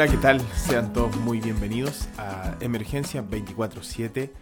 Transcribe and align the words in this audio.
Hola, 0.00 0.10
¿qué 0.10 0.16
tal? 0.16 0.40
Sean 0.54 0.94
todos 0.94 1.14
muy 1.18 1.40
bienvenidos 1.40 2.08
a 2.16 2.56
Emergencia 2.60 3.20
24/7, 3.20 4.32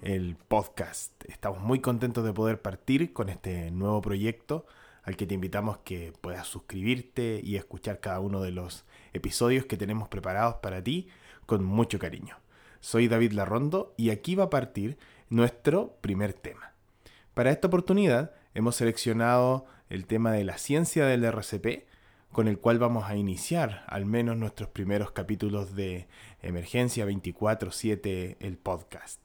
el 0.00 0.36
podcast. 0.36 1.12
Estamos 1.24 1.60
muy 1.60 1.80
contentos 1.80 2.24
de 2.24 2.32
poder 2.32 2.62
partir 2.62 3.12
con 3.12 3.28
este 3.28 3.72
nuevo 3.72 4.00
proyecto 4.00 4.64
al 5.02 5.16
que 5.16 5.26
te 5.26 5.34
invitamos 5.34 5.78
que 5.78 6.12
puedas 6.20 6.46
suscribirte 6.46 7.40
y 7.42 7.56
escuchar 7.56 7.98
cada 7.98 8.20
uno 8.20 8.42
de 8.42 8.52
los 8.52 8.84
episodios 9.12 9.64
que 9.64 9.76
tenemos 9.76 10.06
preparados 10.06 10.58
para 10.62 10.84
ti 10.84 11.08
con 11.46 11.64
mucho 11.64 11.98
cariño. 11.98 12.36
Soy 12.78 13.08
David 13.08 13.32
Larrondo 13.32 13.94
y 13.96 14.10
aquí 14.10 14.36
va 14.36 14.44
a 14.44 14.50
partir 14.50 14.98
nuestro 15.30 15.96
primer 16.00 16.32
tema. 16.32 16.74
Para 17.34 17.50
esta 17.50 17.66
oportunidad 17.66 18.36
hemos 18.54 18.76
seleccionado 18.76 19.66
el 19.88 20.06
tema 20.06 20.30
de 20.30 20.44
la 20.44 20.58
ciencia 20.58 21.06
del 21.06 21.24
RCP, 21.24 21.88
con 22.32 22.48
el 22.48 22.58
cual 22.58 22.78
vamos 22.78 23.04
a 23.04 23.16
iniciar 23.16 23.84
al 23.86 24.06
menos 24.06 24.36
nuestros 24.36 24.70
primeros 24.70 25.12
capítulos 25.12 25.76
de 25.76 26.08
Emergencia 26.40 27.04
24/7, 27.04 28.36
el 28.40 28.56
podcast. 28.56 29.20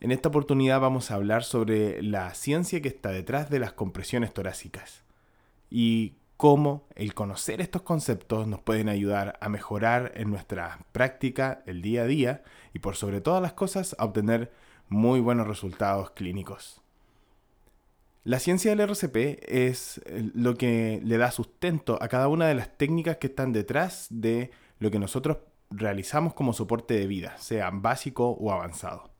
En 0.00 0.10
esta 0.10 0.28
oportunidad 0.28 0.80
vamos 0.80 1.10
a 1.10 1.14
hablar 1.14 1.44
sobre 1.44 2.02
la 2.02 2.34
ciencia 2.34 2.80
que 2.80 2.88
está 2.88 3.10
detrás 3.10 3.48
de 3.48 3.60
las 3.60 3.72
compresiones 3.72 4.34
torácicas 4.34 5.04
y 5.70 6.14
cómo 6.36 6.86
el 6.96 7.14
conocer 7.14 7.60
estos 7.60 7.82
conceptos 7.82 8.46
nos 8.46 8.60
pueden 8.60 8.88
ayudar 8.88 9.38
a 9.40 9.48
mejorar 9.48 10.12
en 10.16 10.30
nuestra 10.30 10.80
práctica 10.90 11.62
el 11.66 11.80
día 11.82 12.02
a 12.02 12.06
día 12.06 12.42
y 12.72 12.80
por 12.80 12.96
sobre 12.96 13.20
todas 13.20 13.42
las 13.42 13.52
cosas 13.52 13.94
a 13.98 14.04
obtener 14.04 14.50
muy 14.88 15.20
buenos 15.20 15.46
resultados 15.46 16.10
clínicos. 16.10 16.80
La 18.22 18.38
ciencia 18.38 18.70
del 18.70 18.80
RCP 18.80 19.16
es 19.48 19.98
eh, 20.04 20.30
lo 20.34 20.54
que 20.56 21.00
le 21.02 21.16
da 21.16 21.30
sustento 21.30 21.98
a 22.02 22.08
cada 22.08 22.28
una 22.28 22.46
de 22.48 22.54
las 22.54 22.76
técnicas 22.76 23.16
que 23.16 23.28
están 23.28 23.52
detrás 23.52 24.08
de 24.10 24.50
lo 24.78 24.90
que 24.90 24.98
nosotros 24.98 25.38
realizamos 25.70 26.34
como 26.34 26.52
soporte 26.52 26.94
de 26.94 27.06
vida, 27.06 27.38
sea 27.38 27.70
básico 27.70 28.30
o 28.30 28.52
avanzado. 28.52 29.10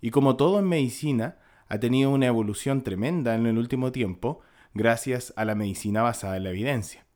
Y 0.00 0.10
como 0.10 0.36
todo 0.36 0.58
en 0.58 0.68
medicina, 0.68 1.38
ha 1.68 1.78
tenido 1.78 2.10
una 2.10 2.26
evolución 2.26 2.82
tremenda 2.82 3.34
en 3.36 3.46
el 3.46 3.58
último 3.58 3.92
tiempo 3.92 4.40
gracias 4.74 5.32
a 5.36 5.44
la 5.44 5.54
medicina 5.54 6.02
basada 6.02 6.36
en 6.36 6.44
la 6.44 6.50
evidencia. 6.50 7.06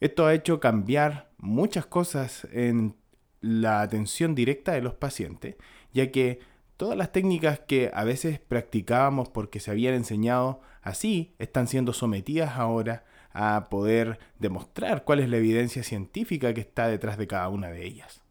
Esto 0.00 0.26
ha 0.26 0.34
hecho 0.34 0.60
cambiar 0.60 1.30
muchas 1.38 1.86
cosas 1.86 2.46
en 2.52 2.96
la 3.40 3.80
atención 3.80 4.34
directa 4.34 4.72
de 4.72 4.82
los 4.82 4.94
pacientes, 4.94 5.56
ya 5.94 6.10
que 6.10 6.40
Todas 6.76 6.98
las 6.98 7.10
técnicas 7.10 7.60
que 7.60 7.90
a 7.94 8.04
veces 8.04 8.38
practicábamos 8.38 9.30
porque 9.30 9.60
se 9.60 9.70
habían 9.70 9.94
enseñado 9.94 10.60
así 10.82 11.34
están 11.38 11.68
siendo 11.68 11.94
sometidas 11.94 12.56
ahora 12.56 13.04
a 13.32 13.68
poder 13.70 14.18
demostrar 14.38 15.04
cuál 15.04 15.20
es 15.20 15.28
la 15.28 15.38
evidencia 15.38 15.82
científica 15.82 16.52
que 16.54 16.60
está 16.60 16.88
detrás 16.88 17.16
de 17.18 17.26
cada 17.26 17.48
una 17.48 17.68
de 17.68 17.84
ellas. 17.84 18.22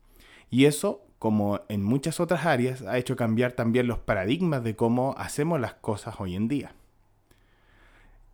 Y 0.50 0.66
eso, 0.66 1.02
como 1.18 1.62
en 1.70 1.84
muchas 1.84 2.20
otras 2.20 2.46
áreas, 2.46 2.82
ha 2.84 2.98
hecho 2.98 3.16
cambiar 3.16 3.54
también 3.54 3.88
los 3.88 4.00
paradigmas 4.00 4.64
de 4.64 4.76
cómo 4.76 5.16
hacemos 5.18 5.60
las 5.60 5.74
cosas 5.76 6.16
hoy 6.20 6.36
en 6.36 6.48
día. 6.48 6.74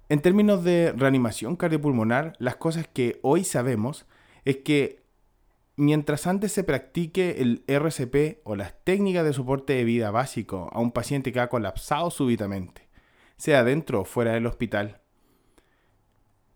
En 0.09 0.21
términos 0.21 0.63
de 0.63 0.93
reanimación 0.95 1.55
cardiopulmonar, 1.55 2.33
las 2.37 2.57
cosas 2.57 2.85
que 2.85 3.19
hoy 3.21 3.45
sabemos 3.45 4.05
es 4.43 4.57
que 4.57 5.00
mientras 5.75 6.27
antes 6.27 6.51
se 6.51 6.63
practique 6.63 7.41
el 7.41 7.63
RCP 7.67 8.41
o 8.43 8.55
las 8.55 8.75
técnicas 8.83 9.25
de 9.25 9.33
soporte 9.33 9.73
de 9.73 9.83
vida 9.83 10.11
básico 10.11 10.69
a 10.71 10.79
un 10.79 10.91
paciente 10.91 11.31
que 11.31 11.39
ha 11.39 11.49
colapsado 11.49 12.11
súbitamente, 12.11 12.87
sea 13.37 13.63
dentro 13.63 14.01
o 14.01 14.05
fuera 14.05 14.33
del 14.33 14.45
hospital, 14.45 15.01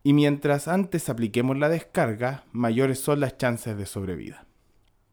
y 0.05 0.13
mientras 0.13 0.67
antes 0.67 1.09
apliquemos 1.09 1.58
la 1.58 1.67
descarga, 1.67 2.43
mayores 2.52 2.99
son 2.99 3.21
las 3.21 3.39
chances 3.39 3.75
de 3.75 3.87
sobrevida. 3.87 4.45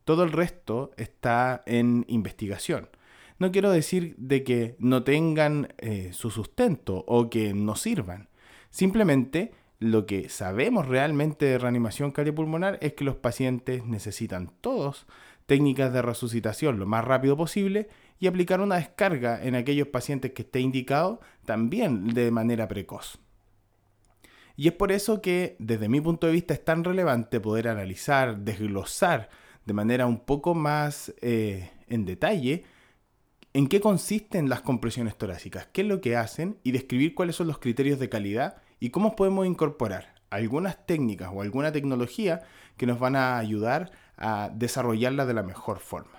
Todo 0.04 0.22
el 0.22 0.32
resto 0.32 0.90
está 0.98 1.62
en 1.64 2.04
investigación. 2.08 2.90
No 3.38 3.52
quiero 3.52 3.70
decir 3.70 4.14
de 4.18 4.44
que 4.44 4.76
no 4.78 5.02
tengan 5.02 5.72
eh, 5.78 6.10
su 6.12 6.30
sustento 6.30 7.06
o 7.08 7.30
que 7.30 7.54
no 7.54 7.74
sirvan. 7.74 8.28
Simplemente 8.68 9.52
lo 9.82 10.06
que 10.06 10.28
sabemos 10.28 10.86
realmente 10.86 11.46
de 11.46 11.58
reanimación 11.58 12.12
cardiopulmonar 12.12 12.78
es 12.80 12.94
que 12.94 13.04
los 13.04 13.16
pacientes 13.16 13.84
necesitan 13.84 14.52
todos 14.60 15.06
técnicas 15.46 15.92
de 15.92 16.02
resucitación 16.02 16.78
lo 16.78 16.86
más 16.86 17.04
rápido 17.04 17.36
posible 17.36 17.88
y 18.18 18.28
aplicar 18.28 18.60
una 18.60 18.76
descarga 18.76 19.42
en 19.42 19.56
aquellos 19.56 19.88
pacientes 19.88 20.32
que 20.32 20.42
esté 20.42 20.60
indicado 20.60 21.20
también 21.44 22.06
de 22.14 22.30
manera 22.30 22.68
precoz. 22.68 23.18
Y 24.56 24.68
es 24.68 24.74
por 24.74 24.92
eso 24.92 25.20
que 25.20 25.56
desde 25.58 25.88
mi 25.88 26.00
punto 26.00 26.26
de 26.26 26.32
vista 26.32 26.54
es 26.54 26.64
tan 26.64 26.84
relevante 26.84 27.40
poder 27.40 27.68
analizar, 27.68 28.38
desglosar 28.38 29.28
de 29.64 29.72
manera 29.72 30.06
un 30.06 30.20
poco 30.20 30.54
más 30.54 31.12
eh, 31.20 31.70
en 31.88 32.04
detalle 32.04 32.64
en 33.54 33.66
qué 33.66 33.80
consisten 33.80 34.48
las 34.48 34.62
compresiones 34.62 35.16
torácicas, 35.16 35.68
qué 35.72 35.82
es 35.82 35.88
lo 35.88 36.00
que 36.00 36.16
hacen 36.16 36.58
y 36.62 36.72
describir 36.72 37.14
cuáles 37.14 37.36
son 37.36 37.48
los 37.48 37.58
criterios 37.58 37.98
de 37.98 38.08
calidad 38.08 38.62
y 38.82 38.90
cómo 38.90 39.14
podemos 39.14 39.46
incorporar 39.46 40.12
algunas 40.28 40.86
técnicas 40.86 41.30
o 41.32 41.40
alguna 41.40 41.70
tecnología 41.70 42.42
que 42.76 42.84
nos 42.84 42.98
van 42.98 43.14
a 43.14 43.38
ayudar 43.38 43.92
a 44.16 44.50
desarrollarla 44.52 45.24
de 45.24 45.34
la 45.34 45.44
mejor 45.44 45.78
forma. 45.78 46.18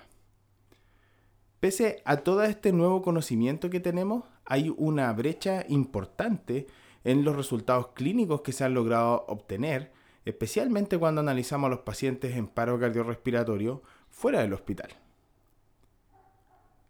Pese 1.60 2.00
a 2.06 2.16
todo 2.16 2.42
este 2.42 2.72
nuevo 2.72 3.02
conocimiento 3.02 3.68
que 3.68 3.80
tenemos, 3.80 4.24
hay 4.46 4.72
una 4.78 5.12
brecha 5.12 5.66
importante 5.68 6.66
en 7.04 7.22
los 7.22 7.36
resultados 7.36 7.88
clínicos 7.88 8.40
que 8.40 8.52
se 8.52 8.64
han 8.64 8.72
logrado 8.72 9.26
obtener, 9.28 9.92
especialmente 10.24 10.96
cuando 10.96 11.20
analizamos 11.20 11.66
a 11.66 11.70
los 11.72 11.80
pacientes 11.80 12.34
en 12.34 12.46
paro 12.46 12.80
cardiorrespiratorio 12.80 13.82
fuera 14.08 14.40
del 14.40 14.54
hospital. 14.54 14.88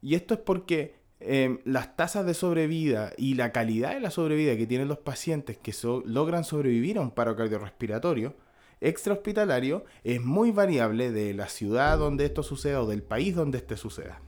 Y 0.00 0.14
esto 0.14 0.34
es 0.34 0.40
porque 0.40 1.03
Em, 1.26 1.60
las 1.64 1.96
tasas 1.96 2.26
de 2.26 2.34
sobrevida 2.34 3.14
y 3.16 3.32
la 3.32 3.50
calidad 3.50 3.94
de 3.94 4.00
la 4.00 4.10
sobrevida 4.10 4.58
que 4.58 4.66
tienen 4.66 4.88
los 4.88 4.98
pacientes 4.98 5.56
que 5.56 5.72
logran 6.04 6.44
sobrevivir 6.44 6.98
a 6.98 7.00
un 7.00 7.12
paro 7.12 7.34
cardiorrespiratorio 7.34 8.34
extrahospitalario 8.82 9.86
es 10.02 10.22
muy 10.22 10.50
variable 10.50 11.12
de 11.12 11.32
la 11.32 11.48
ciudad 11.48 11.96
donde 11.96 12.26
esto 12.26 12.42
suceda 12.42 12.82
o 12.82 12.86
del 12.86 13.02
país 13.02 13.34
donde 13.34 13.56
este 13.56 13.78
suceda. 13.78 14.20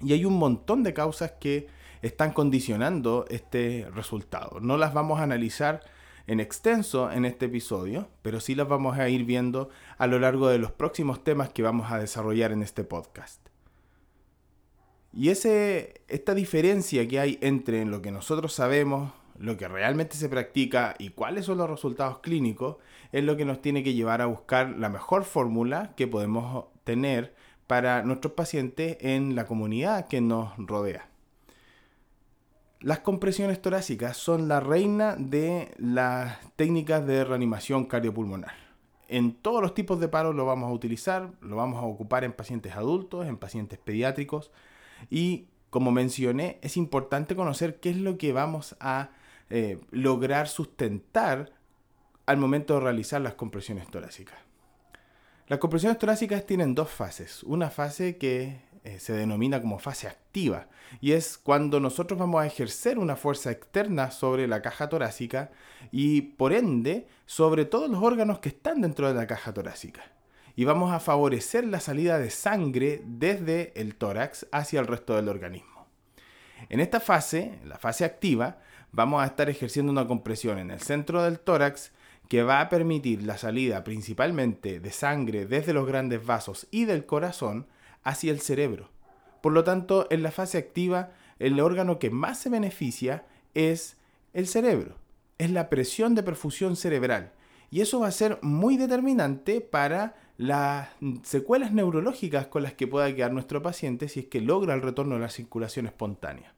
Y 0.00 0.14
hay 0.14 0.24
un 0.24 0.38
montón 0.38 0.82
de 0.82 0.94
causas 0.94 1.32
que 1.32 1.66
están 2.00 2.32
condicionando 2.32 3.26
este 3.28 3.86
resultado. 3.94 4.60
No 4.60 4.78
las 4.78 4.94
vamos 4.94 5.20
a 5.20 5.24
analizar 5.24 5.82
en 6.26 6.40
extenso 6.40 7.12
en 7.12 7.26
este 7.26 7.46
episodio, 7.46 8.08
pero 8.22 8.40
sí 8.40 8.54
las 8.54 8.66
vamos 8.66 8.96
a 8.96 9.10
ir 9.10 9.24
viendo 9.24 9.68
a 9.98 10.06
lo 10.06 10.18
largo 10.18 10.48
de 10.48 10.56
los 10.56 10.72
próximos 10.72 11.22
temas 11.22 11.50
que 11.50 11.62
vamos 11.62 11.92
a 11.92 11.98
desarrollar 11.98 12.52
en 12.52 12.62
este 12.62 12.82
podcast. 12.82 13.41
Y 15.14 15.28
esta 15.28 16.34
diferencia 16.34 17.06
que 17.06 17.20
hay 17.20 17.38
entre 17.42 17.84
lo 17.84 18.00
que 18.00 18.10
nosotros 18.10 18.54
sabemos, 18.54 19.12
lo 19.38 19.56
que 19.56 19.68
realmente 19.68 20.16
se 20.16 20.28
practica 20.28 20.94
y 20.98 21.10
cuáles 21.10 21.44
son 21.44 21.58
los 21.58 21.68
resultados 21.68 22.20
clínicos, 22.20 22.76
es 23.12 23.22
lo 23.22 23.36
que 23.36 23.44
nos 23.44 23.60
tiene 23.60 23.82
que 23.82 23.92
llevar 23.92 24.22
a 24.22 24.26
buscar 24.26 24.70
la 24.70 24.88
mejor 24.88 25.24
fórmula 25.24 25.92
que 25.96 26.06
podemos 26.06 26.66
tener 26.84 27.34
para 27.66 28.02
nuestros 28.02 28.32
pacientes 28.32 28.96
en 29.00 29.34
la 29.34 29.46
comunidad 29.46 30.08
que 30.08 30.20
nos 30.20 30.56
rodea. 30.56 31.08
Las 32.80 33.00
compresiones 33.00 33.60
torácicas 33.62 34.16
son 34.16 34.48
la 34.48 34.60
reina 34.60 35.14
de 35.16 35.72
las 35.76 36.38
técnicas 36.56 37.06
de 37.06 37.24
reanimación 37.24 37.84
cardiopulmonar. 37.84 38.54
En 39.08 39.34
todos 39.34 39.60
los 39.60 39.74
tipos 39.74 40.00
de 40.00 40.08
paros 40.08 40.34
lo 40.34 40.46
vamos 40.46 40.70
a 40.70 40.72
utilizar, 40.72 41.30
lo 41.42 41.56
vamos 41.56 41.82
a 41.82 41.86
ocupar 41.86 42.24
en 42.24 42.32
pacientes 42.32 42.74
adultos, 42.74 43.26
en 43.26 43.36
pacientes 43.36 43.78
pediátricos, 43.78 44.50
y 45.10 45.46
como 45.70 45.90
mencioné, 45.90 46.58
es 46.60 46.76
importante 46.76 47.34
conocer 47.34 47.80
qué 47.80 47.88
es 47.88 47.96
lo 47.96 48.18
que 48.18 48.34
vamos 48.34 48.76
a 48.78 49.08
eh, 49.48 49.78
lograr 49.90 50.48
sustentar 50.48 51.52
al 52.26 52.36
momento 52.36 52.74
de 52.74 52.80
realizar 52.80 53.22
las 53.22 53.34
compresiones 53.34 53.88
torácicas. 53.88 54.36
Las 55.48 55.58
compresiones 55.58 55.98
torácicas 55.98 56.44
tienen 56.44 56.74
dos 56.74 56.90
fases. 56.90 57.42
Una 57.44 57.70
fase 57.70 58.18
que 58.18 58.60
eh, 58.84 58.98
se 58.98 59.14
denomina 59.14 59.62
como 59.62 59.78
fase 59.78 60.08
activa 60.08 60.68
y 61.00 61.12
es 61.12 61.38
cuando 61.38 61.80
nosotros 61.80 62.18
vamos 62.18 62.42
a 62.42 62.46
ejercer 62.46 62.98
una 62.98 63.16
fuerza 63.16 63.50
externa 63.50 64.10
sobre 64.10 64.46
la 64.48 64.60
caja 64.60 64.88
torácica 64.88 65.50
y 65.90 66.20
por 66.20 66.52
ende 66.52 67.06
sobre 67.24 67.64
todos 67.64 67.88
los 67.90 68.02
órganos 68.02 68.40
que 68.40 68.50
están 68.50 68.82
dentro 68.82 69.08
de 69.08 69.14
la 69.14 69.26
caja 69.26 69.54
torácica 69.54 70.02
y 70.56 70.64
vamos 70.64 70.92
a 70.92 71.00
favorecer 71.00 71.64
la 71.64 71.80
salida 71.80 72.18
de 72.18 72.30
sangre 72.30 73.02
desde 73.04 73.72
el 73.80 73.94
tórax 73.94 74.46
hacia 74.52 74.80
el 74.80 74.86
resto 74.86 75.16
del 75.16 75.28
organismo. 75.28 75.86
En 76.68 76.80
esta 76.80 77.00
fase, 77.00 77.58
la 77.64 77.78
fase 77.78 78.04
activa, 78.04 78.58
vamos 78.92 79.22
a 79.22 79.26
estar 79.26 79.48
ejerciendo 79.50 79.90
una 79.90 80.06
compresión 80.06 80.58
en 80.58 80.70
el 80.70 80.80
centro 80.80 81.22
del 81.22 81.40
tórax 81.40 81.92
que 82.28 82.42
va 82.42 82.60
a 82.60 82.68
permitir 82.68 83.22
la 83.24 83.36
salida 83.36 83.84
principalmente 83.84 84.80
de 84.80 84.90
sangre 84.90 85.46
desde 85.46 85.72
los 85.72 85.86
grandes 85.86 86.24
vasos 86.24 86.66
y 86.70 86.84
del 86.84 87.04
corazón 87.04 87.66
hacia 88.04 88.32
el 88.32 88.40
cerebro. 88.40 88.90
Por 89.42 89.52
lo 89.52 89.64
tanto, 89.64 90.06
en 90.10 90.22
la 90.22 90.30
fase 90.30 90.58
activa, 90.58 91.10
el 91.38 91.58
órgano 91.60 91.98
que 91.98 92.10
más 92.10 92.38
se 92.38 92.48
beneficia 92.48 93.26
es 93.54 93.96
el 94.32 94.46
cerebro, 94.46 94.96
es 95.38 95.50
la 95.50 95.68
presión 95.68 96.14
de 96.14 96.22
perfusión 96.22 96.76
cerebral 96.76 97.32
Y 97.70 97.80
eso 97.80 98.00
va 98.00 98.06
a 98.06 98.12
ser 98.12 98.38
muy 98.42 98.76
determinante 98.76 99.60
para 99.60 100.14
las 100.42 100.88
secuelas 101.22 101.72
neurológicas 101.72 102.48
con 102.48 102.64
las 102.64 102.74
que 102.74 102.88
pueda 102.88 103.14
quedar 103.14 103.32
nuestro 103.32 103.62
paciente 103.62 104.08
si 104.08 104.20
es 104.20 104.26
que 104.26 104.40
logra 104.40 104.74
el 104.74 104.82
retorno 104.82 105.14
a 105.14 105.20
la 105.20 105.28
circulación 105.28 105.86
espontánea. 105.86 106.52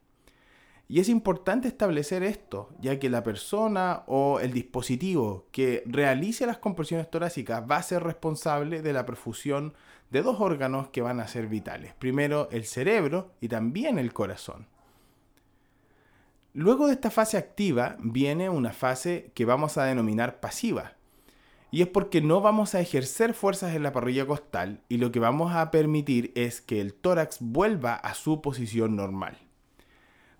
Y 0.87 1.01
es 1.01 1.09
importante 1.09 1.67
establecer 1.67 2.23
esto, 2.23 2.69
ya 2.79 2.97
que 2.97 3.11
la 3.11 3.21
persona 3.21 4.01
o 4.07 4.39
el 4.39 4.53
dispositivo 4.53 5.45
que 5.51 5.83
realice 5.85 6.47
las 6.47 6.57
compresiones 6.57 7.11
torácicas 7.11 7.63
va 7.69 7.77
a 7.77 7.83
ser 7.83 8.01
responsable 8.01 8.81
de 8.81 8.93
la 8.93 9.05
perfusión 9.05 9.75
de 10.09 10.23
dos 10.23 10.39
órganos 10.39 10.89
que 10.89 11.03
van 11.03 11.19
a 11.19 11.27
ser 11.27 11.45
vitales. 11.45 11.93
Primero 11.93 12.49
el 12.51 12.65
cerebro 12.65 13.33
y 13.39 13.49
también 13.49 13.99
el 13.99 14.13
corazón. 14.13 14.67
Luego 16.53 16.87
de 16.87 16.93
esta 16.93 17.11
fase 17.11 17.37
activa 17.37 17.97
viene 17.99 18.49
una 18.49 18.73
fase 18.73 19.31
que 19.35 19.45
vamos 19.45 19.77
a 19.77 19.85
denominar 19.85 20.39
pasiva. 20.39 20.93
Y 21.75 21.81
es 21.81 21.89
porque 21.89 22.21
no 22.21 22.39
vamos 22.39 22.73
a 22.73 22.79
ejercer 22.79 23.33
fuerzas 23.33 23.75
en 23.75 23.83
la 23.83 23.91
parrilla 23.91 24.25
costal 24.25 24.79
y 24.87 24.95
lo 24.95 25.11
que 25.11 25.19
vamos 25.19 25.53
a 25.53 25.71
permitir 25.71 26.31
es 26.33 26.61
que 26.61 26.79
el 26.79 26.93
tórax 26.93 27.39
vuelva 27.41 27.95
a 27.95 28.13
su 28.13 28.41
posición 28.41 28.95
normal. 28.95 29.39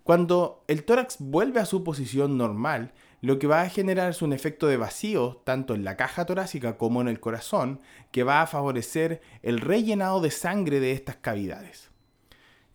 Cuando 0.03 0.63
el 0.69 0.85
tórax 0.85 1.17
vuelve 1.19 1.59
a 1.59 1.65
su 1.65 1.83
posición 1.83 2.37
normal, 2.37 2.93
lo 3.19 3.37
que 3.37 3.47
va 3.47 3.63
a 3.63 3.69
generar 3.69 4.11
es 4.11 4.21
un 4.21 4.31
efecto 4.31 4.67
de 4.67 4.77
vacío 4.77 5.41
tanto 5.43 5.75
en 5.75 5.83
la 5.83 5.97
caja 5.97 6.25
torácica 6.25 6.77
como 6.77 7.01
en 7.01 7.09
el 7.09 7.19
corazón, 7.19 7.81
que 8.11 8.23
va 8.23 8.41
a 8.41 8.47
favorecer 8.47 9.19
el 9.41 9.59
rellenado 9.59 10.21
de 10.21 10.31
sangre 10.31 10.79
de 10.79 10.93
estas 10.93 11.17
cavidades. 11.17 11.91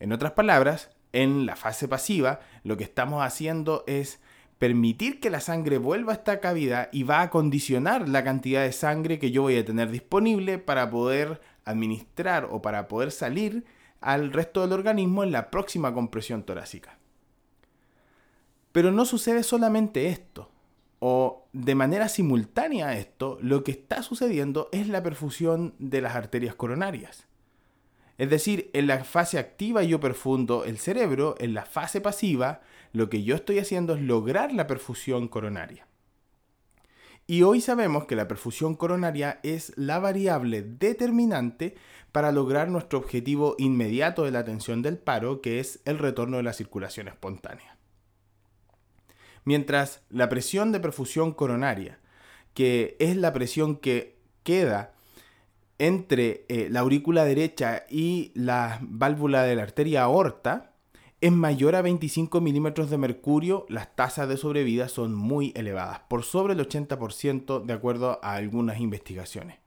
En 0.01 0.13
otras 0.13 0.33
palabras, 0.33 0.91
en 1.15 1.47
la 1.47 1.56
fase 1.56 1.89
pasiva, 1.89 2.41
lo 2.63 2.77
que 2.77 2.85
estamos 2.85 3.25
haciendo 3.25 3.85
es 3.87 4.21
permitir 4.61 5.21
que 5.21 5.31
la 5.31 5.41
sangre 5.41 5.79
vuelva 5.79 6.12
a 6.12 6.17
esta 6.17 6.39
cavidad 6.39 6.91
y 6.93 7.03
va 7.03 7.23
a 7.23 7.31
condicionar 7.31 8.11
la 8.11 8.23
cantidad 8.23 8.62
de 8.62 8.73
sangre 8.73 9.19
que 9.19 9.31
yo 9.31 9.41
voy 9.41 9.57
a 9.57 9.65
tener 9.65 9.91
disponible 9.91 10.59
para 10.59 10.91
poder 10.91 11.41
administrar 11.65 12.47
o 12.51 12.61
para 12.61 12.87
poder 12.87 13.11
salir 13.11 13.65
al 14.03 14.35
resto 14.35 14.61
del 14.61 14.75
organismo 14.75 15.25
en 15.25 15.33
la 15.33 15.51
próxima 15.51 15.95
compresión 15.95 16.43
torácica. 16.43 16.99
Pero 18.71 18.93
no 18.93 19.07
sucede 19.07 19.45
solamente 19.45 20.09
esto, 20.09 20.51
o 20.99 21.49
de 21.55 21.75
manera 21.75 22.11
simultánea 22.11 22.89
a 22.89 22.99
esto, 22.99 23.39
lo 23.41 23.65
que 23.65 23.71
está 23.71 24.03
sucediendo 24.03 24.69
es 24.73 24.89
la 24.89 25.03
perfusión 25.03 25.75
de 25.79 26.03
las 26.03 26.15
arterias 26.15 26.55
coronarias. 26.55 27.27
Es 28.19 28.29
decir, 28.29 28.69
en 28.75 28.89
la 28.89 29.05
fase 29.05 29.39
activa 29.39 29.83
yo 29.85 30.01
perfundo 30.01 30.65
el 30.65 30.77
cerebro, 30.77 31.35
en 31.39 31.55
la 31.55 31.65
fase 31.65 32.03
pasiva 32.03 32.61
lo 32.93 33.09
que 33.09 33.23
yo 33.23 33.35
estoy 33.35 33.59
haciendo 33.59 33.95
es 33.95 34.03
lograr 34.03 34.53
la 34.53 34.67
perfusión 34.67 35.29
coronaria. 35.29 35.87
Y 37.27 37.43
hoy 37.43 37.61
sabemos 37.61 38.07
que 38.07 38.17
la 38.17 38.27
perfusión 38.27 38.75
coronaria 38.75 39.39
es 39.45 39.73
la 39.77 40.01
variable 40.01 40.63
determinante 40.63 41.77
para 42.11 42.33
lograr 42.33 42.69
nuestro 42.69 42.99
objetivo 42.99 43.55
inmediato 43.59 44.25
de 44.25 44.33
la 44.33 44.41
atención 44.41 44.83
del 44.83 44.99
paro, 44.99 45.41
que 45.41 45.61
es 45.61 45.81
el 45.85 45.99
retorno 45.99 46.39
de 46.39 46.43
la 46.43 46.53
circulación 46.53 47.07
espontánea. 47.07 47.77
Mientras 49.45 50.03
la 50.11 50.29
presión 50.29 50.73
de 50.73 50.81
perfusión 50.81 51.33
coronaria, 51.33 52.01
que 52.53 52.97
es 52.99 53.17
la 53.17 53.33
presión 53.33 53.77
que 53.77 54.19
queda 54.43 54.95
entre 55.79 56.45
eh, 56.49 56.69
la 56.71 56.81
aurícula 56.81 57.25
derecha 57.25 57.85
y 57.89 58.33
la 58.35 58.81
válvula 58.83 59.45
de 59.45 59.55
la 59.55 59.63
arteria 59.63 60.03
aorta, 60.03 60.69
es 61.20 61.32
mayor 61.32 61.75
a 61.75 61.82
25 61.82 62.40
milímetros 62.40 62.88
de 62.88 62.96
mercurio, 62.96 63.67
las 63.69 63.94
tasas 63.94 64.28
de 64.28 64.38
sobrevida 64.38 64.88
son 64.88 65.14
muy 65.14 65.52
elevadas, 65.55 66.00
por 66.08 66.22
sobre 66.22 66.55
el 66.55 66.67
80% 66.67 67.64
de 67.64 67.72
acuerdo 67.72 68.19
a 68.22 68.34
algunas 68.34 68.81
investigaciones. 68.81 69.58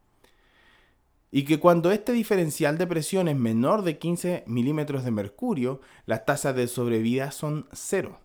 Y 1.29 1.45
que 1.45 1.59
cuando 1.59 1.91
este 1.91 2.11
diferencial 2.11 2.77
de 2.77 2.87
presión 2.87 3.27
es 3.27 3.35
menor 3.35 3.83
de 3.83 3.97
15 3.97 4.43
milímetros 4.47 5.03
de 5.03 5.11
mercurio, 5.11 5.81
las 6.05 6.25
tasas 6.25 6.55
de 6.55 6.67
sobrevida 6.67 7.31
son 7.31 7.67
cero. 7.71 8.19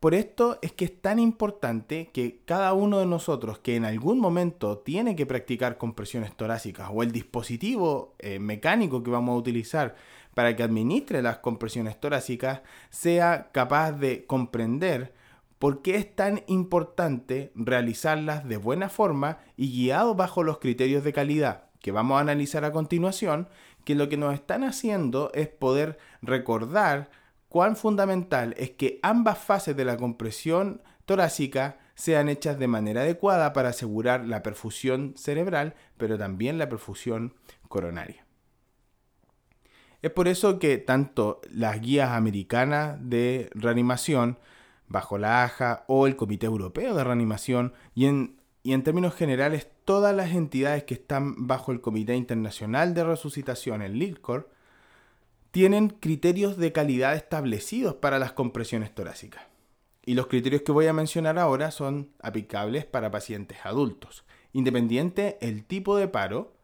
Por 0.00 0.14
esto 0.14 0.58
es 0.62 0.72
que 0.72 0.86
es 0.86 1.02
tan 1.02 1.18
importante 1.18 2.08
que 2.14 2.40
cada 2.46 2.72
uno 2.72 3.00
de 3.00 3.06
nosotros 3.06 3.58
que 3.58 3.76
en 3.76 3.84
algún 3.84 4.18
momento 4.18 4.78
tiene 4.78 5.14
que 5.14 5.26
practicar 5.26 5.76
compresiones 5.76 6.34
torácicas 6.34 6.88
o 6.90 7.02
el 7.02 7.12
dispositivo 7.12 8.14
eh, 8.18 8.38
mecánico 8.38 9.02
que 9.02 9.10
vamos 9.10 9.34
a 9.34 9.38
utilizar 9.38 9.96
para 10.34 10.56
que 10.56 10.62
administre 10.62 11.22
las 11.22 11.38
compresiones 11.38 11.98
torácicas 12.00 12.62
sea 12.90 13.50
capaz 13.52 13.92
de 13.92 14.26
comprender 14.26 15.12
por 15.58 15.82
qué 15.82 15.96
es 15.96 16.14
tan 16.14 16.42
importante 16.46 17.52
realizarlas 17.54 18.48
de 18.48 18.56
buena 18.56 18.88
forma 18.88 19.38
y 19.56 19.70
guiado 19.70 20.14
bajo 20.14 20.42
los 20.42 20.58
criterios 20.58 21.04
de 21.04 21.12
calidad 21.12 21.70
que 21.80 21.92
vamos 21.92 22.18
a 22.18 22.20
analizar 22.20 22.64
a 22.64 22.72
continuación, 22.72 23.48
que 23.84 23.94
lo 23.94 24.08
que 24.08 24.16
nos 24.16 24.34
están 24.34 24.64
haciendo 24.64 25.30
es 25.34 25.48
poder 25.48 25.98
recordar 26.22 27.10
cuán 27.48 27.76
fundamental 27.76 28.54
es 28.58 28.70
que 28.70 29.00
ambas 29.02 29.38
fases 29.38 29.76
de 29.76 29.84
la 29.84 29.96
compresión 29.96 30.82
torácica 31.06 31.78
sean 31.94 32.28
hechas 32.28 32.58
de 32.58 32.68
manera 32.68 33.02
adecuada 33.02 33.52
para 33.52 33.70
asegurar 33.70 34.26
la 34.26 34.42
perfusión 34.42 35.14
cerebral, 35.16 35.74
pero 35.96 36.16
también 36.16 36.58
la 36.58 36.68
perfusión 36.68 37.34
coronaria. 37.68 38.24
Es 40.02 40.10
por 40.10 40.28
eso 40.28 40.58
que 40.58 40.78
tanto 40.78 41.40
las 41.52 41.80
guías 41.80 42.10
americanas 42.10 42.98
de 43.00 43.50
reanimación, 43.54 44.38
bajo 44.88 45.18
la 45.18 45.44
AJA 45.44 45.84
o 45.88 46.06
el 46.06 46.16
Comité 46.16 46.46
Europeo 46.46 46.94
de 46.94 47.04
Reanimación, 47.04 47.74
y 47.94 48.06
en, 48.06 48.40
y 48.62 48.72
en 48.72 48.82
términos 48.82 49.14
generales 49.14 49.68
todas 49.84 50.14
las 50.14 50.30
entidades 50.30 50.84
que 50.84 50.94
están 50.94 51.46
bajo 51.46 51.72
el 51.72 51.80
Comité 51.80 52.16
Internacional 52.16 52.94
de 52.94 53.04
Resucitación, 53.04 53.82
el 53.82 53.98
LILCOR, 53.98 54.48
tienen 55.50 55.88
criterios 55.88 56.56
de 56.56 56.72
calidad 56.72 57.14
establecidos 57.14 57.94
para 57.96 58.18
las 58.18 58.32
compresiones 58.32 58.94
torácicas. 58.94 59.42
Y 60.04 60.14
los 60.14 60.28
criterios 60.28 60.62
que 60.62 60.72
voy 60.72 60.86
a 60.86 60.92
mencionar 60.92 61.38
ahora 61.38 61.70
son 61.70 62.10
aplicables 62.22 62.86
para 62.86 63.10
pacientes 63.10 63.58
adultos, 63.64 64.24
independiente 64.52 65.38
el 65.40 65.64
tipo 65.64 65.96
de 65.96 66.08
paro 66.08 66.54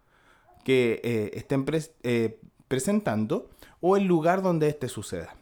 que 0.65 1.01
eh, 1.05 1.31
estén 1.35 1.65
eh, 2.03 2.41
presentando 2.69 3.49
o 3.81 3.97
el 3.97 4.05
lugar 4.05 4.43
donde 4.43 4.69
éste 4.69 4.89
suceda. 4.89 5.37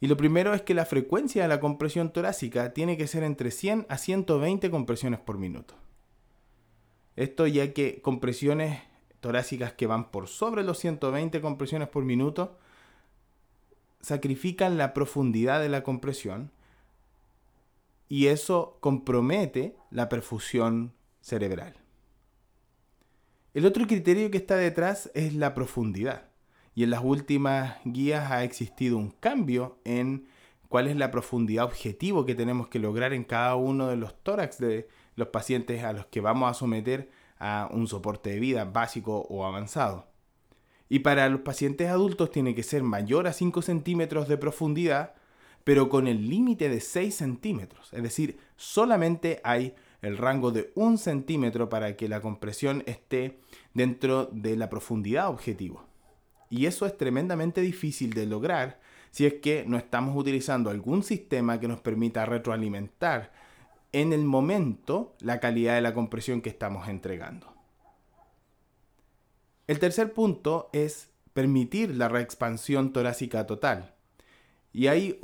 Y 0.00 0.06
lo 0.06 0.16
primero 0.16 0.54
es 0.54 0.62
que 0.62 0.74
la 0.74 0.86
frecuencia 0.86 1.42
de 1.42 1.48
la 1.48 1.60
compresión 1.60 2.10
torácica 2.10 2.72
tiene 2.72 2.96
que 2.96 3.06
ser 3.06 3.22
entre 3.22 3.50
100 3.50 3.86
a 3.88 3.98
120 3.98 4.70
compresiones 4.70 5.20
por 5.20 5.36
minuto. 5.36 5.74
Esto 7.16 7.46
ya 7.46 7.72
que 7.74 8.00
compresiones 8.00 8.80
torácicas 9.20 9.74
que 9.74 9.86
van 9.86 10.10
por 10.10 10.28
sobre 10.28 10.62
los 10.62 10.78
120 10.78 11.40
compresiones 11.42 11.88
por 11.88 12.04
minuto 12.04 12.56
sacrifican 14.00 14.78
la 14.78 14.94
profundidad 14.94 15.60
de 15.60 15.68
la 15.68 15.82
compresión 15.82 16.50
y 18.08 18.28
eso 18.28 18.78
compromete 18.80 19.76
la 19.90 20.08
perfusión 20.08 20.94
cerebral. 21.20 21.76
El 23.52 23.66
otro 23.66 23.84
criterio 23.88 24.30
que 24.30 24.38
está 24.38 24.54
detrás 24.54 25.10
es 25.12 25.34
la 25.34 25.54
profundidad. 25.54 26.28
Y 26.72 26.84
en 26.84 26.90
las 26.90 27.02
últimas 27.02 27.78
guías 27.84 28.30
ha 28.30 28.44
existido 28.44 28.96
un 28.96 29.10
cambio 29.10 29.80
en 29.84 30.28
cuál 30.68 30.86
es 30.86 30.96
la 30.96 31.10
profundidad 31.10 31.64
objetivo 31.64 32.24
que 32.24 32.36
tenemos 32.36 32.68
que 32.68 32.78
lograr 32.78 33.12
en 33.12 33.24
cada 33.24 33.56
uno 33.56 33.88
de 33.88 33.96
los 33.96 34.14
tórax 34.22 34.58
de 34.58 34.88
los 35.16 35.28
pacientes 35.28 35.82
a 35.82 35.92
los 35.92 36.06
que 36.06 36.20
vamos 36.20 36.48
a 36.48 36.54
someter 36.54 37.10
a 37.40 37.68
un 37.72 37.88
soporte 37.88 38.30
de 38.30 38.38
vida 38.38 38.66
básico 38.66 39.26
o 39.28 39.44
avanzado. 39.44 40.06
Y 40.88 41.00
para 41.00 41.28
los 41.28 41.40
pacientes 41.40 41.88
adultos 41.88 42.30
tiene 42.30 42.54
que 42.54 42.62
ser 42.62 42.84
mayor 42.84 43.26
a 43.26 43.32
5 43.32 43.62
centímetros 43.62 44.28
de 44.28 44.38
profundidad, 44.38 45.14
pero 45.64 45.88
con 45.88 46.06
el 46.06 46.30
límite 46.30 46.68
de 46.68 46.80
6 46.80 47.16
centímetros. 47.16 47.92
Es 47.92 48.02
decir, 48.04 48.38
solamente 48.54 49.40
hay 49.42 49.74
el 50.02 50.16
rango 50.16 50.50
de 50.50 50.72
1 50.74 50.96
centímetro 50.98 51.68
para 51.68 51.96
que 51.96 52.08
la 52.08 52.20
compresión 52.20 52.82
esté 52.86 53.40
dentro 53.74 54.26
de 54.26 54.56
la 54.56 54.70
profundidad 54.70 55.28
objetivo. 55.28 55.84
Y 56.48 56.66
eso 56.66 56.86
es 56.86 56.96
tremendamente 56.96 57.60
difícil 57.60 58.12
de 58.12 58.26
lograr 58.26 58.80
si 59.10 59.26
es 59.26 59.34
que 59.34 59.64
no 59.66 59.76
estamos 59.76 60.16
utilizando 60.16 60.70
algún 60.70 61.02
sistema 61.02 61.60
que 61.60 61.68
nos 61.68 61.80
permita 61.80 62.26
retroalimentar 62.26 63.32
en 63.92 64.12
el 64.12 64.24
momento 64.24 65.14
la 65.20 65.40
calidad 65.40 65.74
de 65.74 65.80
la 65.80 65.94
compresión 65.94 66.40
que 66.40 66.48
estamos 66.48 66.88
entregando. 66.88 67.52
El 69.66 69.78
tercer 69.78 70.12
punto 70.12 70.70
es 70.72 71.10
permitir 71.32 71.94
la 71.94 72.08
reexpansión 72.08 72.92
torácica 72.92 73.46
total. 73.46 73.94
Y 74.72 74.86
hay, 74.86 75.18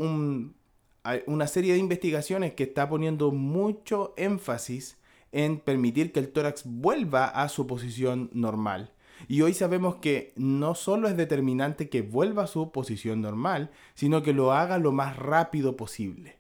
una 1.27 1.47
serie 1.47 1.73
de 1.73 1.79
investigaciones 1.79 2.55
que 2.55 2.65
está 2.65 2.89
poniendo 2.89 3.31
mucho 3.31 4.15
énfasis 4.17 4.99
en 5.33 5.59
permitir 5.61 6.13
que 6.13 6.21
el 6.21 6.33
tórax 6.33 6.63
vuelva 6.65 7.27
a 7.27 7.49
su 7.49 7.67
posición 7.67 8.31
normal. 8.33 8.93
Y 9.29 9.43
hoy 9.43 9.55
sabemos 9.55 9.97
que 9.97 10.33
no 10.37 10.75
solo 10.75 11.09
es 11.09 11.17
determinante 11.17 11.89
que 11.89 12.03
vuelva 12.03 12.45
a 12.45 12.47
su 12.47 12.71
posición 12.71 13.21
normal, 13.21 13.71
sino 13.95 14.23
que 14.23 14.33
lo 14.33 14.53
haga 14.53 14.79
lo 14.79 14.93
más 14.93 15.17
rápido 15.17 15.77
posible 15.77 16.37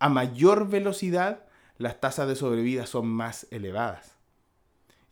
a 0.00 0.08
mayor 0.08 0.68
velocidad, 0.68 1.44
las 1.76 2.00
tasas 2.00 2.26
de 2.26 2.34
sobrevida 2.34 2.86
son 2.86 3.06
más 3.06 3.46
elevadas. 3.50 4.16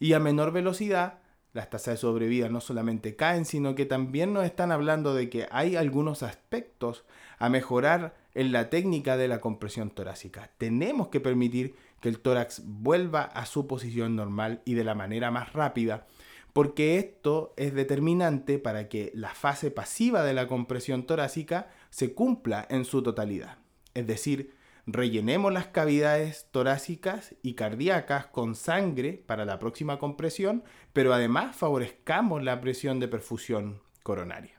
Y 0.00 0.14
a 0.14 0.18
menor 0.18 0.50
velocidad, 0.50 1.18
las 1.52 1.70
tasas 1.70 1.94
de 1.94 1.98
sobrevida 1.98 2.48
no 2.48 2.60
solamente 2.60 3.14
caen, 3.14 3.44
sino 3.44 3.74
que 3.74 3.84
también 3.84 4.32
nos 4.32 4.44
están 4.44 4.72
hablando 4.72 5.14
de 5.14 5.28
que 5.28 5.46
hay 5.50 5.76
algunos 5.76 6.22
aspectos 6.22 7.04
a 7.38 7.48
mejorar 7.50 8.16
en 8.38 8.52
la 8.52 8.70
técnica 8.70 9.16
de 9.16 9.26
la 9.26 9.40
compresión 9.40 9.90
torácica. 9.90 10.52
Tenemos 10.58 11.08
que 11.08 11.18
permitir 11.18 11.74
que 12.00 12.08
el 12.08 12.20
tórax 12.20 12.62
vuelva 12.64 13.22
a 13.22 13.46
su 13.46 13.66
posición 13.66 14.14
normal 14.14 14.62
y 14.64 14.74
de 14.74 14.84
la 14.84 14.94
manera 14.94 15.32
más 15.32 15.54
rápida, 15.54 16.06
porque 16.52 16.98
esto 16.98 17.52
es 17.56 17.74
determinante 17.74 18.60
para 18.60 18.88
que 18.88 19.10
la 19.12 19.30
fase 19.30 19.72
pasiva 19.72 20.22
de 20.22 20.34
la 20.34 20.46
compresión 20.46 21.02
torácica 21.02 21.68
se 21.90 22.14
cumpla 22.14 22.64
en 22.70 22.84
su 22.84 23.02
totalidad. 23.02 23.58
Es 23.94 24.06
decir, 24.06 24.54
rellenemos 24.86 25.52
las 25.52 25.66
cavidades 25.66 26.46
torácicas 26.52 27.34
y 27.42 27.54
cardíacas 27.54 28.26
con 28.26 28.54
sangre 28.54 29.14
para 29.14 29.46
la 29.46 29.58
próxima 29.58 29.98
compresión, 29.98 30.62
pero 30.92 31.12
además 31.12 31.56
favorezcamos 31.56 32.44
la 32.44 32.60
presión 32.60 33.00
de 33.00 33.08
perfusión 33.08 33.82
coronaria. 34.04 34.57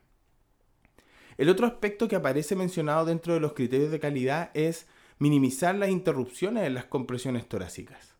El 1.39 1.47
otro 1.47 1.65
aspecto 1.65 2.09
que 2.09 2.17
aparece 2.17 2.53
mencionado 2.57 3.05
dentro 3.05 3.33
de 3.33 3.39
los 3.39 3.53
criterios 3.53 3.91
de 3.91 4.01
calidad 4.01 4.51
es 4.53 4.87
minimizar 5.19 5.73
las 5.73 5.89
interrupciones 5.89 6.67
en 6.67 6.73
las 6.73 6.83
compresiones 6.83 7.47
torácicas. 7.47 8.17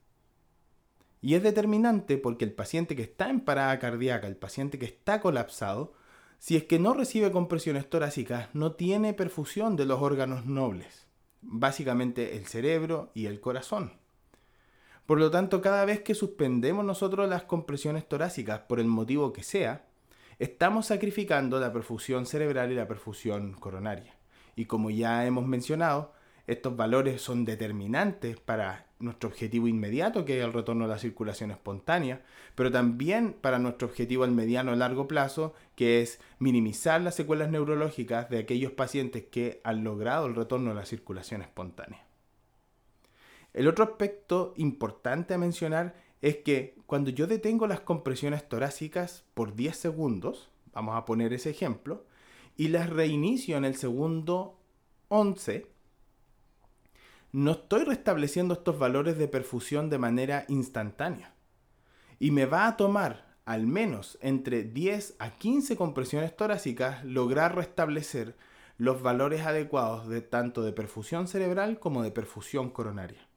Y 1.19 1.33
es 1.33 1.43
determinante 1.43 2.17
porque 2.17 2.45
el 2.45 2.53
paciente 2.53 2.95
que 2.95 3.01
está 3.01 3.29
en 3.29 3.41
parada 3.41 3.77
cardíaca, 3.77 4.25
el 4.25 4.37
paciente 4.37 4.79
que 4.79 4.85
está 4.85 5.19
colapsado, 5.19 5.91
si 6.37 6.55
es 6.55 6.63
que 6.63 6.79
no 6.79 6.93
recibe 6.93 7.29
compresiones 7.29 7.89
torácicas, 7.89 8.47
no 8.53 8.75
tiene 8.75 9.13
perfusión 9.13 9.75
de 9.75 9.85
los 9.85 10.01
órganos 10.01 10.45
nobles, 10.45 11.05
básicamente 11.41 12.37
el 12.37 12.45
cerebro 12.45 13.11
y 13.13 13.25
el 13.25 13.41
corazón. 13.41 13.99
Por 15.05 15.19
lo 15.19 15.29
tanto, 15.29 15.59
cada 15.59 15.83
vez 15.83 15.99
que 16.03 16.15
suspendemos 16.15 16.85
nosotros 16.85 17.27
las 17.27 17.43
compresiones 17.43 18.07
torácicas, 18.07 18.61
por 18.61 18.79
el 18.79 18.87
motivo 18.87 19.33
que 19.33 19.43
sea, 19.43 19.88
estamos 20.39 20.87
sacrificando 20.87 21.59
la 21.59 21.73
perfusión 21.73 22.25
cerebral 22.25 22.71
y 22.71 22.75
la 22.75 22.87
perfusión 22.87 23.53
coronaria. 23.53 24.15
Y 24.55 24.65
como 24.65 24.89
ya 24.89 25.25
hemos 25.25 25.45
mencionado, 25.45 26.13
estos 26.47 26.75
valores 26.75 27.21
son 27.21 27.45
determinantes 27.45 28.39
para 28.39 28.87
nuestro 28.99 29.29
objetivo 29.29 29.67
inmediato, 29.67 30.25
que 30.25 30.39
es 30.39 30.43
el 30.43 30.51
retorno 30.51 30.85
a 30.85 30.87
la 30.87 30.97
circulación 30.97 31.51
espontánea, 31.51 32.21
pero 32.55 32.71
también 32.71 33.33
para 33.39 33.59
nuestro 33.59 33.87
objetivo 33.87 34.23
al 34.23 34.31
mediano 34.31 34.73
y 34.73 34.77
largo 34.77 35.07
plazo, 35.07 35.53
que 35.75 36.01
es 36.01 36.19
minimizar 36.39 37.01
las 37.01 37.15
secuelas 37.15 37.49
neurológicas 37.49 38.29
de 38.29 38.39
aquellos 38.39 38.71
pacientes 38.71 39.25
que 39.25 39.61
han 39.63 39.83
logrado 39.83 40.25
el 40.25 40.35
retorno 40.35 40.71
a 40.71 40.73
la 40.73 40.85
circulación 40.85 41.41
espontánea. 41.41 42.03
El 43.53 43.67
otro 43.67 43.83
aspecto 43.83 44.53
importante 44.57 45.33
a 45.33 45.37
mencionar 45.37 45.95
es 46.21 46.37
que 46.37 46.75
cuando 46.85 47.09
yo 47.11 47.27
detengo 47.27 47.67
las 47.67 47.81
compresiones 47.81 48.47
torácicas 48.47 49.25
por 49.33 49.55
10 49.55 49.75
segundos, 49.75 50.49
vamos 50.73 50.95
a 50.97 51.05
poner 51.05 51.33
ese 51.33 51.49
ejemplo, 51.49 52.05
y 52.57 52.67
las 52.67 52.89
reinicio 52.89 53.57
en 53.57 53.65
el 53.65 53.75
segundo 53.75 54.59
11, 55.07 55.65
no 57.31 57.51
estoy 57.51 57.83
restableciendo 57.83 58.55
estos 58.55 58.77
valores 58.79 59.17
de 59.17 59.27
perfusión 59.27 59.89
de 59.89 59.97
manera 59.97 60.45
instantánea. 60.47 61.33
Y 62.19 62.31
me 62.31 62.45
va 62.45 62.67
a 62.67 62.75
tomar 62.75 63.37
al 63.45 63.65
menos 63.65 64.17
entre 64.21 64.63
10 64.63 65.15
a 65.19 65.31
15 65.31 65.77
compresiones 65.77 66.35
torácicas 66.35 67.03
lograr 67.03 67.55
restablecer 67.55 68.35
los 68.77 69.01
valores 69.01 69.41
adecuados 69.41 70.07
de 70.07 70.21
tanto 70.21 70.61
de 70.61 70.71
perfusión 70.71 71.27
cerebral 71.27 71.79
como 71.79 72.03
de 72.03 72.11
perfusión 72.11 72.69
coronaria. 72.69 73.27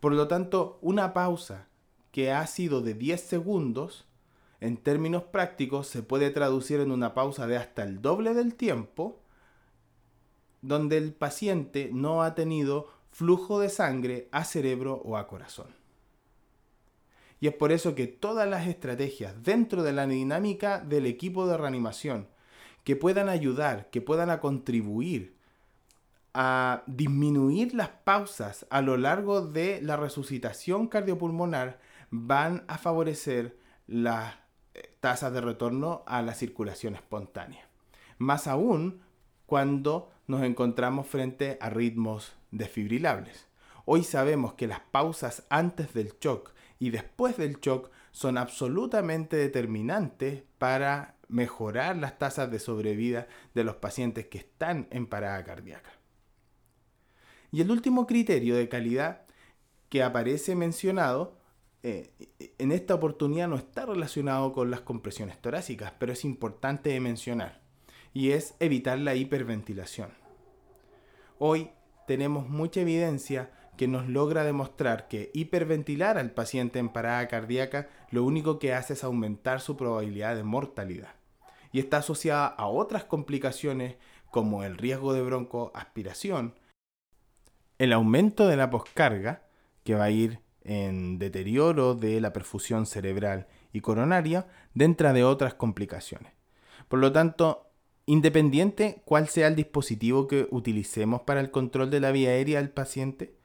Por 0.00 0.12
lo 0.12 0.26
tanto, 0.26 0.78
una 0.82 1.12
pausa 1.12 1.68
que 2.12 2.30
ha 2.30 2.46
sido 2.46 2.82
de 2.82 2.94
10 2.94 3.20
segundos, 3.20 4.06
en 4.60 4.76
términos 4.76 5.24
prácticos, 5.24 5.88
se 5.88 6.02
puede 6.02 6.30
traducir 6.30 6.78
en 6.78 6.92
una 6.92 7.14
pausa 7.14 7.48
de 7.48 7.56
hasta 7.56 7.82
el 7.82 8.00
doble 8.00 8.34
del 8.34 8.54
tiempo, 8.54 9.18
donde 10.60 10.98
el 10.98 11.12
paciente 11.12 11.90
no 11.92 12.22
ha 12.22 12.36
tenido 12.36 12.88
flujo 13.10 13.58
de 13.58 13.68
sangre 13.68 14.28
a 14.30 14.44
cerebro 14.44 15.02
o 15.04 15.16
a 15.16 15.26
corazón. 15.26 15.74
Y 17.40 17.48
es 17.48 17.54
por 17.54 17.72
eso 17.72 17.96
que 17.96 18.06
todas 18.06 18.48
las 18.48 18.68
estrategias 18.68 19.42
dentro 19.42 19.82
de 19.82 19.92
la 19.92 20.06
dinámica 20.06 20.78
del 20.78 21.06
equipo 21.06 21.48
de 21.48 21.56
reanimación 21.56 22.28
que 22.84 22.94
puedan 22.94 23.28
ayudar, 23.28 23.90
que 23.90 24.00
puedan 24.00 24.38
contribuir 24.38 25.34
a 26.34 26.84
disminuir 26.86 27.74
las 27.74 27.88
pausas 27.88 28.66
a 28.70 28.80
lo 28.80 28.96
largo 28.96 29.42
de 29.42 29.80
la 29.82 29.96
resucitación 29.96 30.86
cardiopulmonar 30.86 31.80
van 32.12 32.64
a 32.68 32.76
favorecer 32.78 33.58
las 33.86 34.34
eh, 34.74 34.96
tasas 35.00 35.32
de 35.32 35.40
retorno 35.40 36.04
a 36.06 36.22
la 36.22 36.34
circulación 36.34 36.94
espontánea. 36.94 37.66
Más 38.18 38.46
aún 38.46 39.00
cuando 39.46 40.12
nos 40.26 40.42
encontramos 40.42 41.06
frente 41.08 41.58
a 41.60 41.70
ritmos 41.70 42.34
desfibrilables. 42.50 43.46
Hoy 43.86 44.04
sabemos 44.04 44.52
que 44.54 44.68
las 44.68 44.80
pausas 44.80 45.44
antes 45.48 45.94
del 45.94 46.12
shock 46.20 46.52
y 46.78 46.90
después 46.90 47.36
del 47.38 47.58
shock 47.60 47.90
son 48.12 48.36
absolutamente 48.36 49.36
determinantes 49.36 50.44
para 50.58 51.16
mejorar 51.28 51.96
las 51.96 52.18
tasas 52.18 52.50
de 52.50 52.58
sobrevida 52.58 53.26
de 53.54 53.64
los 53.64 53.76
pacientes 53.76 54.26
que 54.26 54.38
están 54.38 54.86
en 54.90 55.06
parada 55.06 55.42
cardíaca. 55.44 55.90
Y 57.50 57.62
el 57.62 57.70
último 57.70 58.06
criterio 58.06 58.54
de 58.54 58.68
calidad 58.68 59.22
que 59.88 60.02
aparece 60.02 60.54
mencionado 60.54 61.41
eh, 61.82 62.10
en 62.58 62.72
esta 62.72 62.94
oportunidad 62.94 63.48
no 63.48 63.56
está 63.56 63.86
relacionado 63.86 64.52
con 64.52 64.70
las 64.70 64.80
compresiones 64.80 65.40
torácicas, 65.40 65.92
pero 65.98 66.12
es 66.12 66.24
importante 66.24 66.90
de 66.90 67.00
mencionar, 67.00 67.60
y 68.12 68.30
es 68.30 68.54
evitar 68.60 68.98
la 68.98 69.14
hiperventilación. 69.14 70.10
Hoy 71.38 71.70
tenemos 72.06 72.48
mucha 72.48 72.80
evidencia 72.80 73.50
que 73.76 73.88
nos 73.88 74.08
logra 74.08 74.44
demostrar 74.44 75.08
que 75.08 75.30
hiperventilar 75.34 76.18
al 76.18 76.30
paciente 76.30 76.78
en 76.78 76.90
parada 76.90 77.26
cardíaca 77.26 77.88
lo 78.10 78.22
único 78.22 78.58
que 78.58 78.74
hace 78.74 78.92
es 78.92 79.02
aumentar 79.02 79.60
su 79.60 79.76
probabilidad 79.76 80.36
de 80.36 80.42
mortalidad 80.42 81.14
y 81.72 81.80
está 81.80 81.98
asociada 81.98 82.46
a 82.46 82.66
otras 82.66 83.04
complicaciones 83.04 83.96
como 84.30 84.62
el 84.62 84.76
riesgo 84.76 85.14
de 85.14 85.22
broncoaspiración, 85.22 86.54
el 87.78 87.92
aumento 87.92 88.46
de 88.46 88.56
la 88.56 88.70
poscarga, 88.70 89.42
que 89.82 89.94
va 89.94 90.04
a 90.04 90.10
ir 90.10 90.40
en 90.64 91.18
deterioro 91.18 91.94
de 91.94 92.20
la 92.20 92.32
perfusión 92.32 92.86
cerebral 92.86 93.46
y 93.72 93.80
coronaria, 93.80 94.46
dentro 94.74 95.12
de 95.12 95.24
otras 95.24 95.54
complicaciones. 95.54 96.32
Por 96.88 96.98
lo 96.98 97.12
tanto, 97.12 97.72
Independiente 98.06 99.00
cuál 99.04 99.28
sea 99.28 99.46
el 99.46 99.54
dispositivo 99.54 100.26
que 100.26 100.48
utilicemos 100.50 101.22
para 101.22 101.40
el 101.40 101.52
control 101.52 101.90
de 101.90 102.00
la 102.00 102.10
vía 102.10 102.30
aérea 102.30 102.58
del 102.58 102.70
paciente 102.70 103.36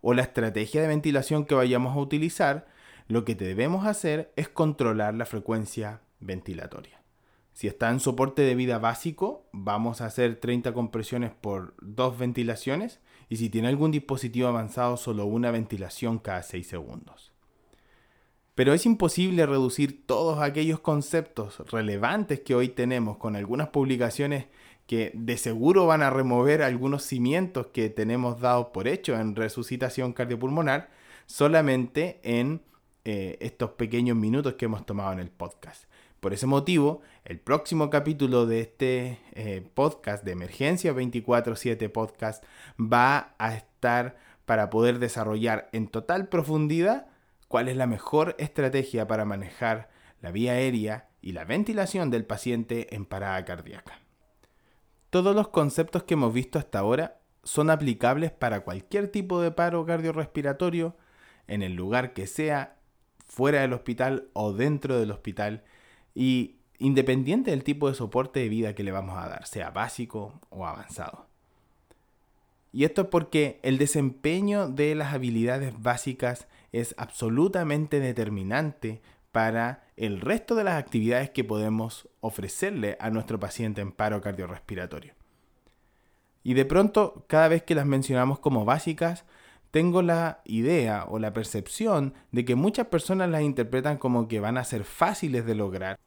o 0.00 0.14
la 0.14 0.22
estrategia 0.22 0.80
de 0.80 0.88
ventilación 0.88 1.44
que 1.44 1.54
vayamos 1.54 1.94
a 1.94 2.00
utilizar, 2.00 2.66
lo 3.08 3.24
que 3.24 3.34
debemos 3.34 3.86
hacer 3.86 4.32
es 4.36 4.48
controlar 4.48 5.14
la 5.14 5.26
frecuencia 5.26 6.00
ventilatoria. 6.20 7.02
Si 7.52 7.66
está 7.66 7.90
en 7.90 8.00
soporte 8.00 8.42
de 8.42 8.54
vida 8.54 8.78
básico, 8.78 9.46
vamos 9.52 10.00
a 10.00 10.06
hacer 10.06 10.36
30 10.36 10.72
compresiones 10.72 11.32
por 11.38 11.74
dos 11.82 12.18
ventilaciones 12.18 13.00
y 13.28 13.36
si 13.36 13.50
tiene 13.50 13.68
algún 13.68 13.90
dispositivo 13.90 14.48
avanzado, 14.48 14.96
solo 14.96 15.26
una 15.26 15.50
ventilación 15.50 16.18
cada 16.18 16.42
6 16.42 16.66
segundos. 16.66 17.32
Pero 18.54 18.72
es 18.72 18.86
imposible 18.86 19.44
reducir 19.44 20.06
todos 20.06 20.40
aquellos 20.40 20.80
conceptos 20.80 21.58
relevantes 21.70 22.40
que 22.40 22.54
hoy 22.54 22.68
tenemos 22.68 23.18
con 23.18 23.36
algunas 23.36 23.68
publicaciones 23.68 24.46
que 24.86 25.12
de 25.14 25.36
seguro 25.36 25.86
van 25.86 26.02
a 26.02 26.10
remover 26.10 26.62
algunos 26.62 27.02
cimientos 27.02 27.66
que 27.66 27.90
tenemos 27.90 28.40
dados 28.40 28.68
por 28.68 28.88
hecho 28.88 29.18
en 29.18 29.36
resucitación 29.36 30.12
cardiopulmonar 30.12 30.88
solamente 31.26 32.20
en 32.22 32.62
eh, 33.04 33.36
estos 33.40 33.70
pequeños 33.72 34.16
minutos 34.16 34.54
que 34.54 34.64
hemos 34.64 34.86
tomado 34.86 35.12
en 35.12 35.18
el 35.18 35.30
podcast. 35.30 35.84
Por 36.20 36.32
ese 36.32 36.46
motivo, 36.46 37.02
el 37.26 37.40
próximo 37.40 37.90
capítulo 37.90 38.46
de 38.46 38.60
este 38.60 39.18
eh, 39.32 39.68
podcast 39.74 40.24
de 40.24 40.30
Emergencia 40.30 40.92
24/7 40.92 41.88
Podcast 41.88 42.44
va 42.80 43.34
a 43.38 43.54
estar 43.54 44.16
para 44.44 44.70
poder 44.70 45.00
desarrollar 45.00 45.68
en 45.72 45.88
total 45.88 46.28
profundidad 46.28 47.08
cuál 47.48 47.66
es 47.66 47.76
la 47.76 47.88
mejor 47.88 48.36
estrategia 48.38 49.08
para 49.08 49.24
manejar 49.24 49.90
la 50.20 50.30
vía 50.30 50.52
aérea 50.52 51.08
y 51.20 51.32
la 51.32 51.44
ventilación 51.44 52.12
del 52.12 52.24
paciente 52.24 52.94
en 52.94 53.04
parada 53.04 53.44
cardíaca. 53.44 53.98
Todos 55.10 55.34
los 55.34 55.48
conceptos 55.48 56.04
que 56.04 56.14
hemos 56.14 56.32
visto 56.32 56.60
hasta 56.60 56.78
ahora 56.78 57.18
son 57.42 57.70
aplicables 57.70 58.30
para 58.30 58.60
cualquier 58.60 59.08
tipo 59.08 59.40
de 59.40 59.50
paro 59.50 59.84
cardiorrespiratorio, 59.84 60.96
en 61.48 61.62
el 61.64 61.74
lugar 61.74 62.12
que 62.12 62.28
sea, 62.28 62.76
fuera 63.18 63.62
del 63.62 63.72
hospital 63.72 64.28
o 64.32 64.52
dentro 64.52 64.96
del 64.96 65.10
hospital, 65.10 65.64
y 66.14 66.56
independiente 66.78 67.50
del 67.50 67.64
tipo 67.64 67.88
de 67.88 67.94
soporte 67.94 68.40
de 68.40 68.48
vida 68.48 68.74
que 68.74 68.84
le 68.84 68.92
vamos 68.92 69.18
a 69.18 69.28
dar, 69.28 69.46
sea 69.46 69.70
básico 69.70 70.40
o 70.50 70.66
avanzado. 70.66 71.26
Y 72.72 72.84
esto 72.84 73.02
es 73.02 73.08
porque 73.08 73.58
el 73.62 73.78
desempeño 73.78 74.68
de 74.68 74.94
las 74.94 75.14
habilidades 75.14 75.80
básicas 75.80 76.46
es 76.72 76.94
absolutamente 76.98 78.00
determinante 78.00 79.00
para 79.32 79.84
el 79.96 80.20
resto 80.20 80.54
de 80.54 80.64
las 80.64 80.74
actividades 80.74 81.30
que 81.30 81.44
podemos 81.44 82.08
ofrecerle 82.20 82.96
a 83.00 83.10
nuestro 83.10 83.40
paciente 83.40 83.80
en 83.80 83.92
paro 83.92 84.20
cardiorrespiratorio. 84.20 85.14
Y 86.42 86.54
de 86.54 86.64
pronto, 86.64 87.24
cada 87.26 87.48
vez 87.48 87.62
que 87.62 87.74
las 87.74 87.86
mencionamos 87.86 88.38
como 88.38 88.64
básicas, 88.64 89.24
tengo 89.70 90.02
la 90.02 90.40
idea 90.44 91.04
o 91.08 91.18
la 91.18 91.32
percepción 91.32 92.14
de 92.30 92.44
que 92.44 92.54
muchas 92.54 92.86
personas 92.86 93.28
las 93.28 93.42
interpretan 93.42 93.98
como 93.98 94.28
que 94.28 94.40
van 94.40 94.56
a 94.58 94.64
ser 94.64 94.84
fáciles 94.84 95.44
de 95.44 95.54
lograr 95.54 95.98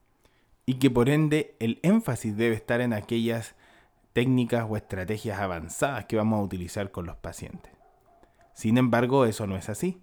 y 0.70 0.76
que 0.76 0.92
por 0.92 1.10
ende 1.10 1.56
el 1.60 1.80
énfasis 1.82 2.38
debe 2.38 2.54
estar 2.54 2.80
en 2.80 2.94
aquellas 2.94 3.56
técnicas 4.14 4.68
o 4.70 4.78
estrategias 4.78 5.40
avanzadas 5.40 6.06
que 6.06 6.16
vamos 6.16 6.38
a 6.38 6.44
utilizar 6.44 6.92
con 6.92 7.08
los 7.08 7.16
pacientes. 7.16 7.72
Sin 8.54 8.78
embargo, 8.78 9.26
eso 9.26 9.48
no 9.48 9.58
es 9.58 9.68
así. 9.68 10.00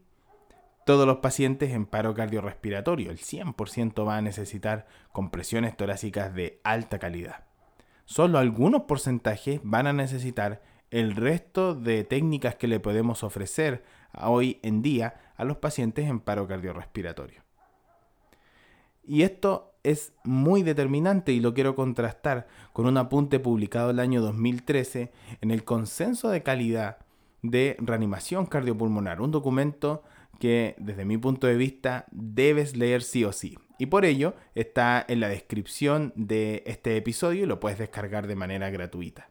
Todos 0.85 1.07
los 1.07 1.19
pacientes 1.19 1.71
en 1.71 1.87
paro 1.87 2.15
cardiorrespiratorio, 2.15 3.13
el 3.13 3.19
100% 3.19 4.05
va 4.05 4.17
a 4.17 4.23
necesitar 4.23 4.89
compresiones 5.13 5.77
torácicas 5.77 6.35
de 6.35 6.61
alta 6.65 6.99
calidad. 6.99 7.45
Solo 8.05 8.41
algunos 8.41 8.83
porcentajes 8.89 9.61
van 9.63 9.87
a 9.87 9.93
necesitar 9.93 10.63
el 10.91 11.15
resto 11.15 11.77
de 11.77 12.03
técnicas 12.03 12.57
que 12.57 12.67
le 12.67 12.81
podemos 12.81 13.23
ofrecer 13.23 13.85
hoy 14.21 14.59
en 14.65 14.83
día 14.83 15.15
a 15.37 15.45
los 15.45 15.59
pacientes 15.59 16.09
en 16.09 16.19
paro 16.19 16.49
cardiorrespiratorio. 16.49 17.47
Y 19.05 19.23
esto 19.23 19.76
es 19.87 20.13
muy 20.25 20.65
determinante 20.65 21.33
y 21.33 21.39
lo 21.39 21.55
quiero 21.55 21.77
contrastar 21.77 22.49
con 22.73 22.87
un 22.87 22.97
apunte 22.99 23.39
publicado 23.39 23.91
el 23.91 24.01
año 24.01 24.21
2013 24.21 25.13
en 25.41 25.51
el 25.53 25.63
Consenso 25.63 26.29
de 26.29 26.43
Calidad 26.43 26.99
de 27.43 27.77
Reanimación 27.79 28.47
Cardiopulmonar, 28.47 29.21
un 29.21 29.31
documento 29.31 30.03
que 30.41 30.75
desde 30.79 31.05
mi 31.05 31.19
punto 31.19 31.47
de 31.47 31.55
vista 31.55 32.07
debes 32.11 32.77
leer 32.77 33.03
sí 33.03 33.25
o 33.25 33.33
sí. 33.33 33.57
Y 33.79 33.87
por 33.87 34.05
ello 34.05 34.35
está 34.57 35.05
en 35.07 35.21
la 35.21 35.29
descripción 35.29 36.13
de 36.17 36.65
este 36.67 36.97
episodio 36.97 37.45
y 37.45 37.47
lo 37.47 37.61
puedes 37.61 37.79
descargar 37.79 38.27
de 38.27 38.35
manera 38.35 38.71
gratuita. 38.71 39.31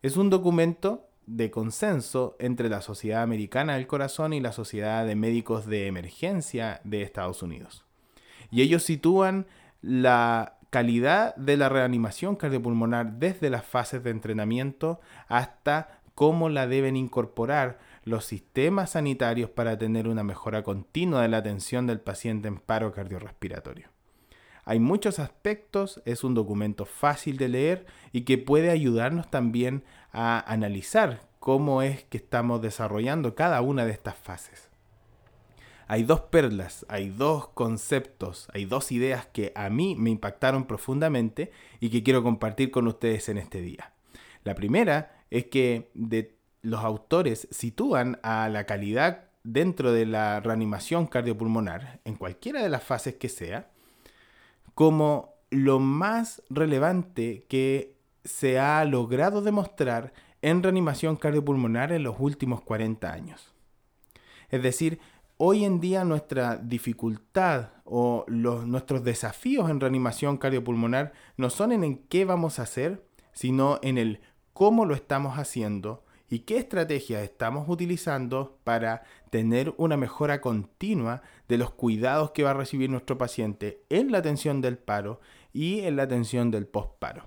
Es 0.00 0.16
un 0.16 0.30
documento 0.30 1.10
de 1.26 1.50
consenso 1.50 2.36
entre 2.38 2.70
la 2.70 2.80
Sociedad 2.80 3.22
Americana 3.22 3.74
del 3.74 3.86
Corazón 3.86 4.32
y 4.32 4.40
la 4.40 4.52
Sociedad 4.52 5.04
de 5.04 5.14
Médicos 5.14 5.66
de 5.66 5.88
Emergencia 5.88 6.80
de 6.84 7.02
Estados 7.02 7.42
Unidos. 7.42 7.84
Y 8.50 8.62
ellos 8.62 8.82
sitúan 8.82 9.46
la 9.80 10.58
calidad 10.70 11.34
de 11.36 11.56
la 11.56 11.68
reanimación 11.68 12.36
cardiopulmonar 12.36 13.14
desde 13.14 13.50
las 13.50 13.64
fases 13.64 14.02
de 14.02 14.10
entrenamiento 14.10 15.00
hasta 15.26 16.00
cómo 16.14 16.48
la 16.48 16.66
deben 16.66 16.96
incorporar 16.96 17.78
los 18.04 18.24
sistemas 18.24 18.90
sanitarios 18.90 19.50
para 19.50 19.78
tener 19.78 20.08
una 20.08 20.24
mejora 20.24 20.62
continua 20.62 21.22
de 21.22 21.28
la 21.28 21.38
atención 21.38 21.86
del 21.86 22.00
paciente 22.00 22.48
en 22.48 22.58
paro 22.58 22.92
cardiorrespiratorio. 22.92 23.88
Hay 24.64 24.80
muchos 24.80 25.18
aspectos, 25.18 26.02
es 26.04 26.24
un 26.24 26.34
documento 26.34 26.84
fácil 26.84 27.38
de 27.38 27.48
leer 27.48 27.86
y 28.12 28.22
que 28.22 28.36
puede 28.36 28.70
ayudarnos 28.70 29.30
también 29.30 29.84
a 30.12 30.40
analizar 30.52 31.22
cómo 31.38 31.80
es 31.80 32.04
que 32.04 32.18
estamos 32.18 32.60
desarrollando 32.60 33.34
cada 33.34 33.62
una 33.62 33.86
de 33.86 33.92
estas 33.92 34.16
fases 34.16 34.67
hay 35.88 36.02
dos 36.02 36.20
perlas, 36.20 36.84
hay 36.90 37.08
dos 37.08 37.48
conceptos, 37.48 38.46
hay 38.52 38.66
dos 38.66 38.92
ideas 38.92 39.26
que 39.26 39.52
a 39.54 39.70
mí 39.70 39.96
me 39.96 40.10
impactaron 40.10 40.66
profundamente 40.66 41.50
y 41.80 41.88
que 41.88 42.02
quiero 42.02 42.22
compartir 42.22 42.70
con 42.70 42.86
ustedes 42.86 43.30
en 43.30 43.38
este 43.38 43.62
día. 43.62 43.94
La 44.44 44.54
primera 44.54 45.24
es 45.30 45.46
que 45.46 45.90
los 46.60 46.84
autores 46.84 47.48
sitúan 47.50 48.20
a 48.22 48.50
la 48.50 48.64
calidad 48.64 49.30
dentro 49.44 49.90
de 49.90 50.04
la 50.04 50.40
reanimación 50.40 51.06
cardiopulmonar, 51.06 52.00
en 52.04 52.16
cualquiera 52.16 52.62
de 52.62 52.68
las 52.68 52.84
fases 52.84 53.14
que 53.14 53.30
sea, 53.30 53.70
como 54.74 55.36
lo 55.48 55.78
más 55.78 56.42
relevante 56.50 57.46
que 57.48 57.96
se 58.24 58.58
ha 58.58 58.84
logrado 58.84 59.40
demostrar 59.40 60.12
en 60.42 60.62
reanimación 60.62 61.16
cardiopulmonar 61.16 61.92
en 61.92 62.02
los 62.02 62.16
últimos 62.18 62.60
40 62.60 63.10
años. 63.10 63.54
Es 64.50 64.62
decir, 64.62 65.00
hoy 65.38 65.64
en 65.64 65.80
día 65.80 66.04
nuestra 66.04 66.56
dificultad 66.56 67.70
o 67.84 68.24
nuestros 68.28 69.02
desafíos 69.02 69.70
en 69.70 69.80
reanimación 69.80 70.36
cardiopulmonar 70.36 71.12
no 71.36 71.48
son 71.48 71.72
en, 71.72 71.84
en 71.84 71.98
qué 71.98 72.24
vamos 72.24 72.58
a 72.58 72.62
hacer, 72.62 73.04
sino 73.32 73.78
en 73.82 73.98
el 73.98 74.20
cómo 74.52 74.84
lo 74.84 74.94
estamos 74.94 75.38
haciendo 75.38 76.04
y 76.28 76.40
qué 76.40 76.58
estrategias 76.58 77.22
estamos 77.22 77.68
utilizando 77.68 78.58
para 78.64 79.04
tener 79.30 79.72
una 79.78 79.96
mejora 79.96 80.40
continua 80.40 81.22
de 81.48 81.56
los 81.56 81.70
cuidados 81.70 82.32
que 82.32 82.42
va 82.42 82.50
a 82.50 82.54
recibir 82.54 82.90
nuestro 82.90 83.16
paciente 83.16 83.82
en 83.88 84.12
la 84.12 84.18
atención 84.18 84.60
del 84.60 84.76
paro 84.76 85.20
y 85.52 85.80
en 85.80 85.96
la 85.96 86.02
atención 86.02 86.50
del 86.50 86.66
postparo. 86.66 87.26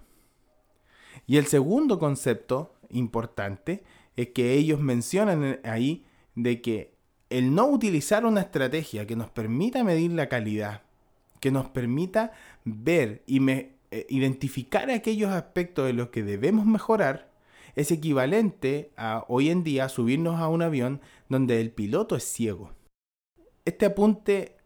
Y 1.25 1.37
el 1.37 1.47
segundo 1.47 1.97
concepto 1.97 2.75
importante 2.89 3.83
es 4.15 4.29
que 4.29 4.53
ellos 4.53 4.79
mencionan 4.79 5.59
ahí 5.63 6.05
de 6.35 6.61
que 6.61 6.90
el 7.31 7.55
no 7.55 7.67
utilizar 7.67 8.25
una 8.25 8.41
estrategia 8.41 9.07
que 9.07 9.15
nos 9.15 9.29
permita 9.29 9.83
medir 9.83 10.11
la 10.11 10.27
calidad, 10.27 10.81
que 11.39 11.49
nos 11.49 11.69
permita 11.69 12.33
ver 12.65 13.23
y 13.25 13.41
eh, 13.49 13.71
identificar 14.09 14.89
aquellos 14.91 15.31
aspectos 15.31 15.85
de 15.85 15.93
los 15.93 16.09
que 16.09 16.23
debemos 16.23 16.65
mejorar, 16.65 17.31
es 17.75 17.91
equivalente 17.91 18.91
a 18.97 19.23
hoy 19.29 19.49
en 19.49 19.63
día 19.63 19.87
subirnos 19.87 20.39
a 20.39 20.49
un 20.49 20.61
avión 20.61 21.01
donde 21.29 21.61
el 21.61 21.71
piloto 21.71 22.17
es 22.17 22.23
ciego. 22.23 22.73
Este 23.63 23.85
apunte, 23.85 24.57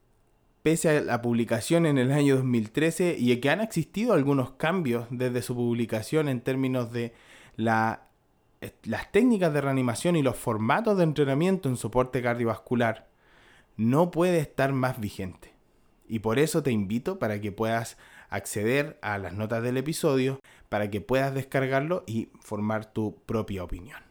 pese 0.64 0.90
a 0.90 1.02
la 1.02 1.22
publicación 1.22 1.86
en 1.86 2.00
el 2.00 2.12
año 2.12 2.38
2013 2.38 3.16
y 3.20 3.36
que 3.40 3.50
han 3.52 3.62
existido 3.62 4.14
algunos 4.14 4.52
cambios 4.52 5.06
desde 5.12 5.44
su 5.44 5.54
publicación 5.54 6.30
en 6.30 6.42
términos 6.42 6.92
de 6.92 7.14
la 7.58 8.05
las 8.84 9.12
técnicas 9.12 9.54
de 9.54 9.62
reanimación 9.62 10.16
y 10.16 10.22
los 10.22 10.36
formatos 10.36 10.98
de 10.98 11.04
entrenamiento 11.04 11.70
en 11.70 11.78
soporte 11.78 12.22
cardiovascular 12.22 13.08
no 13.78 14.12
puede 14.12 14.40
estar 14.40 14.72
más 14.74 15.00
vigente. 15.00 15.54
Y 16.08 16.20
por 16.20 16.40
eso 16.40 16.64
te 16.64 16.72
invito 16.72 17.20
para 17.20 17.42
que 17.42 17.52
puedas 17.52 17.98
acceder 18.30 18.98
a 19.02 19.18
las 19.18 19.34
notas 19.34 19.64
del 19.64 19.78
episodio, 19.78 20.40
para 20.70 20.90
que 20.90 21.02
puedas 21.02 21.34
descargarlo 21.34 22.04
y 22.06 22.30
formar 22.42 22.86
tu 22.92 23.18
propia 23.26 23.64
opinión. 23.64 24.02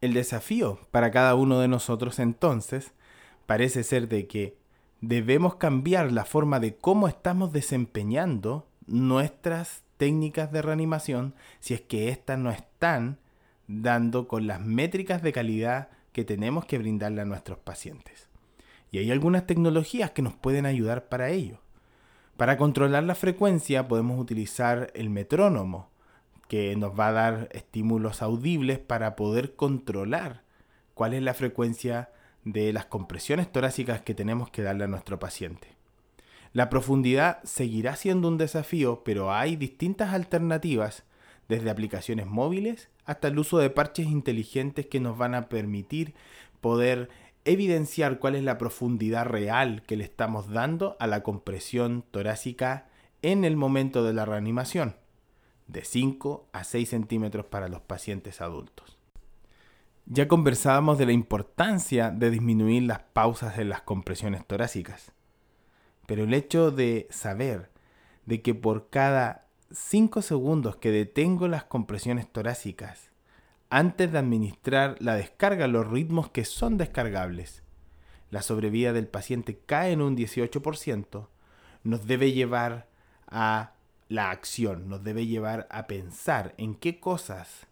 El 0.00 0.14
desafío 0.14 0.80
para 0.90 1.10
cada 1.10 1.34
uno 1.34 1.60
de 1.60 1.68
nosotros 1.68 2.18
entonces 2.18 2.92
parece 3.46 3.82
ser 3.82 4.08
de 4.08 4.26
que 4.26 4.56
debemos 5.00 5.56
cambiar 5.56 6.12
la 6.12 6.24
forma 6.24 6.60
de 6.60 6.76
cómo 6.76 7.08
estamos 7.08 7.52
desempeñando 7.52 8.66
nuestras 8.86 9.82
técnicas 9.96 10.50
de 10.52 10.62
reanimación 10.62 11.34
si 11.60 11.74
es 11.74 11.82
que 11.82 12.08
éstas 12.08 12.38
no 12.38 12.50
están 12.50 13.18
dando 13.70 14.26
con 14.26 14.48
las 14.48 14.60
métricas 14.60 15.22
de 15.22 15.32
calidad 15.32 15.88
que 16.12 16.24
tenemos 16.24 16.64
que 16.64 16.78
brindarle 16.78 17.20
a 17.20 17.24
nuestros 17.24 17.58
pacientes. 17.58 18.28
Y 18.90 18.98
hay 18.98 19.12
algunas 19.12 19.46
tecnologías 19.46 20.10
que 20.10 20.22
nos 20.22 20.34
pueden 20.34 20.66
ayudar 20.66 21.08
para 21.08 21.30
ello. 21.30 21.60
Para 22.36 22.56
controlar 22.56 23.04
la 23.04 23.14
frecuencia 23.14 23.86
podemos 23.86 24.18
utilizar 24.18 24.90
el 24.94 25.08
metrónomo, 25.08 25.88
que 26.48 26.74
nos 26.74 26.98
va 26.98 27.08
a 27.08 27.12
dar 27.12 27.48
estímulos 27.52 28.22
audibles 28.22 28.80
para 28.80 29.14
poder 29.14 29.54
controlar 29.54 30.42
cuál 30.94 31.14
es 31.14 31.22
la 31.22 31.34
frecuencia 31.34 32.10
de 32.44 32.72
las 32.72 32.86
compresiones 32.86 33.52
torácicas 33.52 34.00
que 34.00 34.14
tenemos 34.14 34.50
que 34.50 34.62
darle 34.62 34.84
a 34.84 34.88
nuestro 34.88 35.20
paciente. 35.20 35.68
La 36.52 36.68
profundidad 36.68 37.40
seguirá 37.44 37.94
siendo 37.94 38.26
un 38.26 38.36
desafío, 38.36 39.04
pero 39.04 39.32
hay 39.32 39.54
distintas 39.54 40.12
alternativas 40.12 41.04
desde 41.48 41.70
aplicaciones 41.70 42.26
móviles 42.26 42.89
hasta 43.04 43.28
el 43.28 43.38
uso 43.38 43.58
de 43.58 43.70
parches 43.70 44.06
inteligentes 44.06 44.86
que 44.86 45.00
nos 45.00 45.18
van 45.18 45.34
a 45.34 45.48
permitir 45.48 46.14
poder 46.60 47.08
evidenciar 47.44 48.18
cuál 48.18 48.36
es 48.36 48.44
la 48.44 48.58
profundidad 48.58 49.26
real 49.26 49.82
que 49.86 49.96
le 49.96 50.04
estamos 50.04 50.50
dando 50.50 50.96
a 51.00 51.06
la 51.06 51.22
compresión 51.22 52.04
torácica 52.10 52.88
en 53.22 53.44
el 53.44 53.56
momento 53.56 54.04
de 54.04 54.12
la 54.12 54.24
reanimación, 54.24 54.96
de 55.66 55.84
5 55.84 56.48
a 56.52 56.64
6 56.64 56.88
centímetros 56.88 57.46
para 57.46 57.68
los 57.68 57.80
pacientes 57.80 58.40
adultos. 58.40 58.98
Ya 60.06 60.26
conversábamos 60.28 60.98
de 60.98 61.06
la 61.06 61.12
importancia 61.12 62.10
de 62.10 62.30
disminuir 62.30 62.82
las 62.82 63.00
pausas 63.00 63.58
en 63.58 63.68
las 63.68 63.82
compresiones 63.82 64.44
torácicas, 64.46 65.12
pero 66.06 66.24
el 66.24 66.34
hecho 66.34 66.70
de 66.70 67.06
saber 67.10 67.70
de 68.26 68.42
que 68.42 68.54
por 68.54 68.90
cada 68.90 69.46
5 69.72 70.22
segundos 70.22 70.76
que 70.76 70.90
detengo 70.90 71.46
las 71.46 71.62
compresiones 71.62 72.30
torácicas 72.30 73.10
antes 73.68 74.10
de 74.10 74.18
administrar 74.18 74.96
la 74.98 75.14
descarga 75.14 75.68
los 75.68 75.86
ritmos 75.88 76.28
que 76.28 76.44
son 76.44 76.76
descargables. 76.76 77.62
La 78.30 78.42
sobrevida 78.42 78.92
del 78.92 79.06
paciente 79.06 79.60
cae 79.64 79.92
en 79.92 80.02
un 80.02 80.16
18%, 80.16 81.28
nos 81.84 82.06
debe 82.06 82.32
llevar 82.32 82.88
a 83.28 83.74
la 84.08 84.30
acción, 84.30 84.88
nos 84.88 85.04
debe 85.04 85.26
llevar 85.26 85.68
a 85.70 85.86
pensar 85.86 86.52
en 86.58 86.74
qué 86.74 86.98
cosas, 86.98 87.68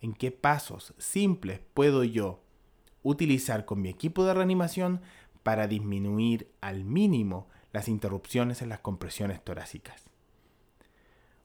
en 0.00 0.14
qué 0.14 0.30
pasos 0.30 0.94
simples 0.96 1.60
puedo 1.74 2.02
yo 2.02 2.40
utilizar 3.02 3.66
con 3.66 3.82
mi 3.82 3.90
equipo 3.90 4.24
de 4.24 4.32
reanimación 4.32 5.02
para 5.42 5.66
disminuir 5.66 6.50
al 6.62 6.84
mínimo 6.84 7.46
las 7.72 7.88
interrupciones 7.88 8.62
en 8.62 8.70
las 8.70 8.80
compresiones 8.80 9.44
torácicas. 9.44 10.15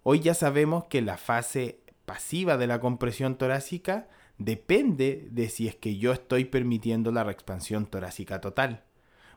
Hoy 0.04 0.22
ya 0.22 0.34
sabemos 0.34 0.86
que 0.86 1.02
la 1.02 1.18
fase 1.18 1.80
pasiva 2.06 2.58
de 2.58 2.66
la 2.66 2.80
compresión 2.80 3.36
torácica 3.36 4.08
depende 4.40 5.28
de 5.30 5.48
si 5.50 5.68
es 5.68 5.76
que 5.76 5.98
yo 5.98 6.12
estoy 6.12 6.46
permitiendo 6.46 7.12
la 7.12 7.24
reexpansión 7.24 7.86
torácica 7.86 8.42
total. 8.42 8.84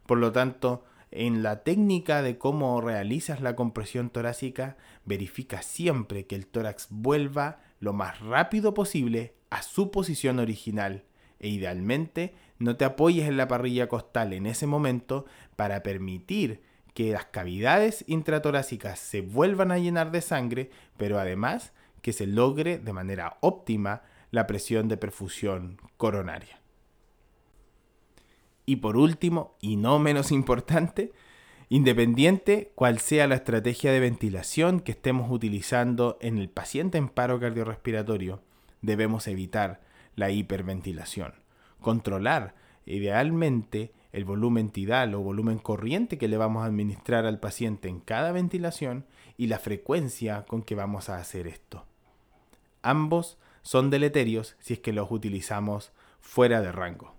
Por 0.07 0.18
lo 0.18 0.33
tanto, 0.33 0.85
en 1.11 1.42
la 1.42 1.62
técnica 1.64 2.22
de 2.22 2.38
cómo 2.38 2.81
realizas 2.81 3.42
la 3.42 3.55
compresión 3.55 4.09
torácica, 4.09 4.79
verifica 5.05 5.61
siempre 5.61 6.27
que 6.27 6.35
el 6.35 6.46
tórax 6.46 6.87
vuelva 6.88 7.61
lo 7.79 7.92
más 7.92 8.20
rápido 8.20 8.72
posible 8.72 9.35
a 9.50 9.61
su 9.61 9.90
posición 9.90 10.38
original 10.38 11.05
e 11.40 11.48
idealmente 11.48 12.35
no 12.59 12.77
te 12.77 12.87
apoyes 12.87 13.29
en 13.29 13.37
la 13.37 13.48
parrilla 13.48 13.87
costal 13.87 14.33
en 14.33 14.46
ese 14.46 14.66
momento 14.66 15.27
para 15.57 15.83
permitir 15.83 16.62
que 16.95 17.13
las 17.13 17.27
cavidades 17.27 18.05
intratorácicas 18.07 18.99
se 18.99 19.21
vuelvan 19.21 19.73
a 19.73 19.79
llenar 19.79 20.13
de 20.13 20.21
sangre, 20.21 20.71
pero 20.97 21.19
además 21.19 21.73
que 22.01 22.13
se 22.13 22.27
logre 22.27 22.79
de 22.79 22.93
manera 22.93 23.37
óptima 23.41 24.03
la 24.31 24.47
presión 24.47 24.89
de 24.89 24.97
perfusión 24.97 25.79
coronaria. 25.97 26.61
Y 28.67 28.77
por 28.77 28.97
último, 28.97 29.57
y 29.61 29.77
no 29.77 29.99
menos 29.99 30.33
importante, 30.33 31.13
independiente 31.69 32.73
cual 32.75 32.99
sea 32.99 33.27
la 33.27 33.37
estrategia 33.37 33.93
de 33.93 34.01
ventilación 34.01 34.81
que 34.81 34.93
estemos 34.93 35.31
utilizando 35.31 36.19
en 36.21 36.39
el 36.39 36.49
paciente 36.49 36.99
en 36.99 37.09
paro 37.09 37.41
cardiorrespiratorio, 37.41 38.43
debemos 38.81 39.27
evitar 39.27 39.81
la 40.15 40.31
hiperventilación, 40.31 41.35
controlar 41.81 42.55
idealmente 42.87 43.93
el 44.14 44.24
volumen 44.24 44.70
tidal 44.70 45.12
o 45.14 45.20
volumen 45.20 45.59
corriente 45.59 46.18
que 46.18 46.29
le 46.29 46.37
vamos 46.37 46.62
a 46.62 46.66
administrar 46.66 47.27
al 47.27 47.40
paciente 47.40 47.88
en 47.88 47.98
cada 47.98 48.31
ventilación 48.31 49.07
y 49.37 49.48
la 49.48 49.59
frecuencia 49.59 50.46
con 50.46 50.62
que 50.62 50.77
vamos 50.77 51.09
a 51.09 51.16
hacer 51.16 51.48
esto. 51.48 51.85
Ambos 52.81 53.38
son 53.62 53.90
deleterios 53.90 54.57
si 54.61 54.74
es 54.74 54.79
que 54.79 54.92
los 54.92 55.11
utilizamos 55.11 55.90
fuera 56.20 56.61
de 56.61 56.70
rango. 56.70 57.12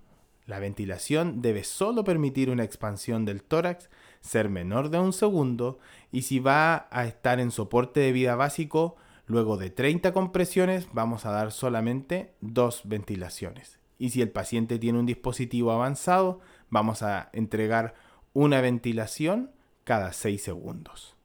La 0.46 0.60
ventilación 0.60 1.42
debe 1.42 1.66
solo 1.66 2.06
permitir 2.06 2.50
una 2.50 2.64
expansión 2.64 3.26
del 3.26 3.44
tórax, 3.44 3.90
ser 4.22 4.48
menor 4.48 4.90
de 4.90 5.00
un 5.00 5.12
segundo 5.12 5.80
y 6.14 6.22
si 6.22 6.40
va 6.40 6.88
a 6.92 7.06
estar 7.06 7.42
en 7.42 7.52
soporte 7.52 8.00
de 8.00 8.14
vida 8.14 8.36
básico, 8.36 8.96
luego 9.26 9.58
de 9.58 9.70
30 9.70 10.14
compresiones 10.14 10.88
vamos 10.94 11.26
a 11.26 11.32
dar 11.32 11.52
solamente 11.52 12.36
dos 12.40 12.84
ventilaciones. 12.86 13.80
Y 13.98 14.12
si 14.12 14.22
el 14.22 14.30
paciente 14.30 14.78
tiene 14.78 15.00
un 15.00 15.06
dispositivo 15.06 15.72
avanzado, 15.72 16.42
vamos 16.70 17.04
a 17.04 17.30
entregar 17.34 17.96
una 18.34 18.62
ventilación 18.62 19.52
cada 19.84 20.14
6 20.14 20.42
segundos. 20.42 21.16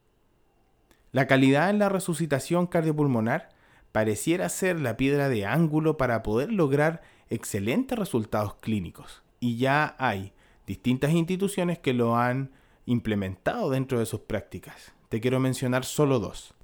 La 1.13 1.27
calidad 1.27 1.71
en 1.71 1.79
la 1.79 1.89
resucitación 1.89 2.67
cardiopulmonar 2.67 3.49
pareciera 3.93 4.49
ser 4.49 4.81
la 4.81 4.97
piedra 4.97 5.29
de 5.29 5.45
ángulo 5.45 5.97
para 5.97 6.23
poder 6.23 6.53
lograr 6.53 7.03
excelentes 7.29 7.99
resultados 7.99 8.55
clínicos. 8.57 9.23
Y 9.41 9.57
ya 9.57 9.97
hay 9.99 10.33
distintas 10.67 11.11
instituciones 11.13 11.79
que 11.79 11.95
lo 11.95 12.17
han 12.17 12.51
implementado 12.87 13.71
dentro 13.71 13.99
de 13.99 14.07
sus 14.07 14.21
prácticas. 14.21 14.93
Te 15.09 15.21
quiero 15.21 15.41
mencionar 15.41 15.85
solo 15.85 16.21
dos. 16.21 16.55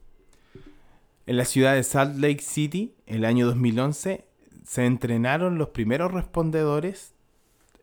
En 1.26 1.36
la 1.36 1.44
ciudad 1.44 1.74
de 1.74 1.82
Salt 1.82 2.16
Lake 2.18 2.42
City, 2.42 2.94
el 3.06 3.24
año 3.24 3.46
2011, 3.46 4.24
se 4.64 4.86
entrenaron 4.86 5.58
los 5.58 5.70
primeros 5.70 6.12
respondedores 6.12 7.14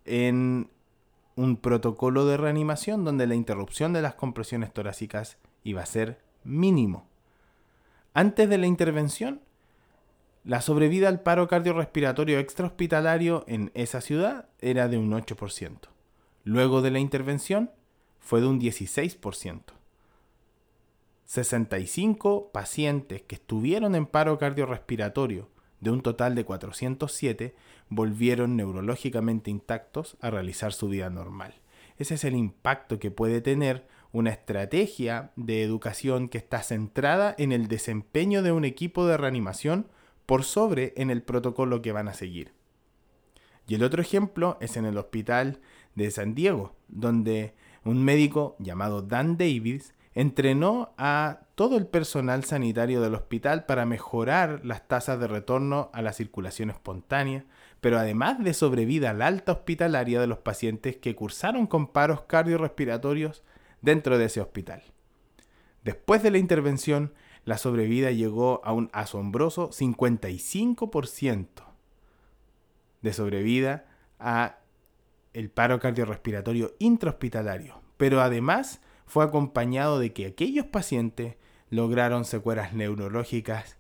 en 0.06 0.70
un 1.36 1.58
protocolo 1.58 2.26
de 2.26 2.38
reanimación 2.38 3.04
donde 3.04 3.28
la 3.28 3.36
interrupción 3.36 3.94
de 3.94 4.02
las 4.02 4.16
compresiones 4.16 4.74
torácicas 4.74 5.38
iba 5.64 5.82
a 5.82 5.88
ser 5.88 6.20
mínimo. 6.44 7.08
Antes 8.14 8.50
de 8.50 8.58
la 8.58 8.68
intervención, 8.68 9.42
la 10.44 10.62
sobrevida 10.62 11.08
al 11.08 11.22
paro 11.22 11.48
cardiorrespiratorio 11.48 12.38
extrahospitalario 12.38 13.44
en 13.48 13.72
esa 13.74 14.02
ciudad 14.02 14.50
era 14.60 14.88
de 14.88 14.98
un 14.98 15.12
8%. 15.12 15.78
Luego 16.44 16.82
de 16.82 16.92
la 16.92 17.00
intervención 17.00 17.72
fue 18.20 18.42
de 18.42 18.48
un 18.48 18.60
16%. 18.60 19.62
65 21.26 22.52
pacientes 22.52 23.22
que 23.24 23.36
estuvieron 23.36 23.96
en 23.96 24.06
paro 24.06 24.38
cardiorrespiratorio 24.38 25.53
de 25.84 25.92
un 25.92 26.02
total 26.02 26.34
de 26.34 26.46
407 26.46 27.56
volvieron 27.90 28.56
neurológicamente 28.56 29.52
intactos 29.52 30.18
a 30.22 30.30
realizar 30.30 30.72
su 30.72 30.88
vida 30.88 31.10
normal. 31.10 31.56
Ese 31.98 32.16
es 32.16 32.24
el 32.24 32.36
impacto 32.36 33.00
que 33.00 33.12
puede 33.12 33.42
tener 33.42 33.86
una 34.14 34.30
estrategia 34.30 35.32
de 35.36 35.62
educación 35.62 36.30
que 36.30 36.38
está 36.38 36.64
centrada 36.64 37.36
en 37.38 37.52
el 37.52 37.68
desempeño 37.68 38.42
de 38.44 38.52
un 38.52 38.64
equipo 38.64 39.06
de 39.06 39.18
reanimación 39.18 39.88
por 40.26 40.44
sobre 40.44 40.94
en 40.96 41.10
el 41.10 41.22
protocolo 41.22 41.82
que 41.82 41.92
van 41.92 42.08
a 42.08 42.14
seguir. 42.14 42.54
Y 43.68 43.76
el 43.76 43.84
otro 43.84 44.02
ejemplo 44.02 44.58
es 44.62 44.78
en 44.78 44.86
el 44.86 44.98
hospital 44.98 45.60
de 45.96 46.12
San 46.12 46.34
Diego, 46.34 46.76
donde 46.88 47.54
un 47.84 48.04
médico 48.04 48.56
llamado 48.60 49.02
Dan 49.02 49.38
Davis 49.38 49.94
entrenó 50.16 50.94
a 50.98 51.42
todo 51.56 51.78
el 51.78 51.88
personal 51.88 52.44
sanitario 52.44 53.02
del 53.02 53.16
hospital 53.16 53.66
para 53.66 53.86
mejorar 53.86 54.62
las 54.64 54.88
tasas 54.88 55.20
de 55.20 55.28
retorno 55.28 55.90
a 55.94 56.02
la 56.02 56.14
circulación 56.14 56.70
espontánea, 56.70 57.46
pero 57.82 57.98
además 58.00 58.44
de 58.44 58.54
sobrevida 58.54 59.10
al 59.12 59.22
alta 59.22 59.52
hospitalaria 59.52 60.20
de 60.20 60.28
los 60.28 60.40
pacientes 60.40 60.98
que 60.98 61.16
cursaron 61.16 61.68
con 61.68 61.88
paros 61.88 62.22
cardiorrespiratorios 62.24 63.44
dentro 63.82 64.18
de 64.18 64.26
ese 64.26 64.42
hospital. 64.42 64.84
Después 65.84 66.24
de 66.24 66.32
la 66.32 66.38
intervención, 66.38 67.14
la 67.46 67.58
sobrevida 67.58 68.12
llegó 68.12 68.62
a 68.64 68.72
un 68.72 68.90
asombroso 68.94 69.70
55% 69.70 71.48
de 73.02 73.14
sobrevida 73.14 73.86
a 74.18 74.60
el 75.34 75.50
paro 75.50 75.80
cardiorrespiratorio 75.80 76.74
intrahospitalario, 76.80 77.82
pero 77.98 78.22
además 78.22 78.80
fue 79.06 79.24
acompañado 79.24 80.00
de 80.00 80.14
que 80.14 80.26
aquellos 80.26 80.66
pacientes 80.66 81.36
lograron 81.70 82.26
secuelas 82.26 82.74
neurológicas 82.74 83.78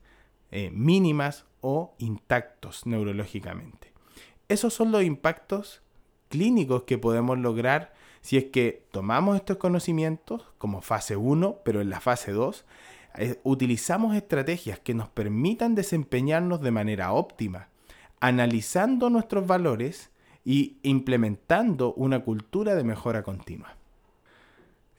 eh, 0.51 0.69
mínimas 0.71 1.45
o 1.61 1.95
intactos 1.97 2.85
neurológicamente. 2.85 3.93
Esos 4.49 4.73
son 4.73 4.91
los 4.91 5.03
impactos 5.03 5.81
clínicos 6.29 6.83
que 6.83 6.97
podemos 6.97 7.37
lograr 7.37 7.93
si 8.21 8.37
es 8.37 8.45
que 8.45 8.85
tomamos 8.91 9.35
estos 9.35 9.57
conocimientos 9.57 10.45
como 10.57 10.81
fase 10.81 11.15
1, 11.15 11.59
pero 11.63 11.81
en 11.81 11.89
la 11.89 11.99
fase 11.99 12.31
2 12.31 12.65
eh, 13.17 13.39
utilizamos 13.43 14.15
estrategias 14.15 14.79
que 14.79 14.93
nos 14.93 15.09
permitan 15.09 15.75
desempeñarnos 15.75 16.61
de 16.61 16.71
manera 16.71 17.13
óptima, 17.13 17.69
analizando 18.19 19.09
nuestros 19.09 19.45
valores 19.45 20.09
y 20.45 20.77
implementando 20.83 21.93
una 21.93 22.23
cultura 22.23 22.75
de 22.75 22.83
mejora 22.83 23.23
continua. 23.23 23.75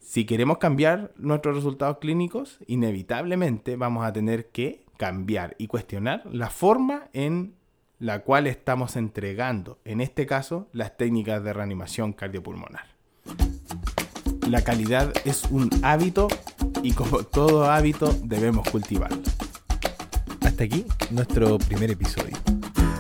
Si 0.05 0.27
queremos 0.27 0.59
cambiar 0.59 1.13
nuestros 1.17 1.57
resultados 1.57 1.99
clínicos, 1.99 2.59
inevitablemente 2.67 3.77
vamos 3.77 4.05
a 4.05 4.13
tener 4.13 4.51
que 4.51 4.85
cambiar 4.99 5.57
y 5.59 5.67
cuestionar 5.67 6.23
la 6.31 6.51
forma 6.51 7.09
en 7.15 7.55
la 7.99 8.21
cual 8.21 8.47
estamos 8.47 8.97
entregando, 8.97 9.79
en 9.85 10.03
este 10.03 10.27
caso, 10.27 10.69
las 10.73 10.97
técnicas 10.99 11.43
de 11.43 11.55
reanimación 11.55 12.13
cardiopulmonar. 12.13 12.85
La 14.47 14.63
calidad 14.63 15.11
es 15.25 15.45
un 15.51 15.71
hábito 15.83 16.29
y 16.83 16.93
como 16.93 17.25
todo 17.25 17.65
hábito 17.65 18.15
debemos 18.25 18.69
cultivarlo. 18.69 19.23
Hasta 20.43 20.65
aquí 20.65 20.85
nuestro 21.11 21.59
primer 21.59 21.91
episodio. 21.91 22.37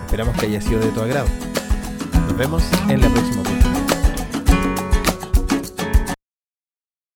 Esperamos 0.06 0.36
que 0.38 0.46
haya 0.46 0.60
sido 0.62 0.80
de 0.80 0.88
tu 0.88 1.02
agrado. 1.02 1.28
Nos 2.28 2.36
vemos 2.38 2.64
en 2.88 3.00
la 3.02 3.08
próxima 3.08 3.42
oportunidad. 3.42 3.63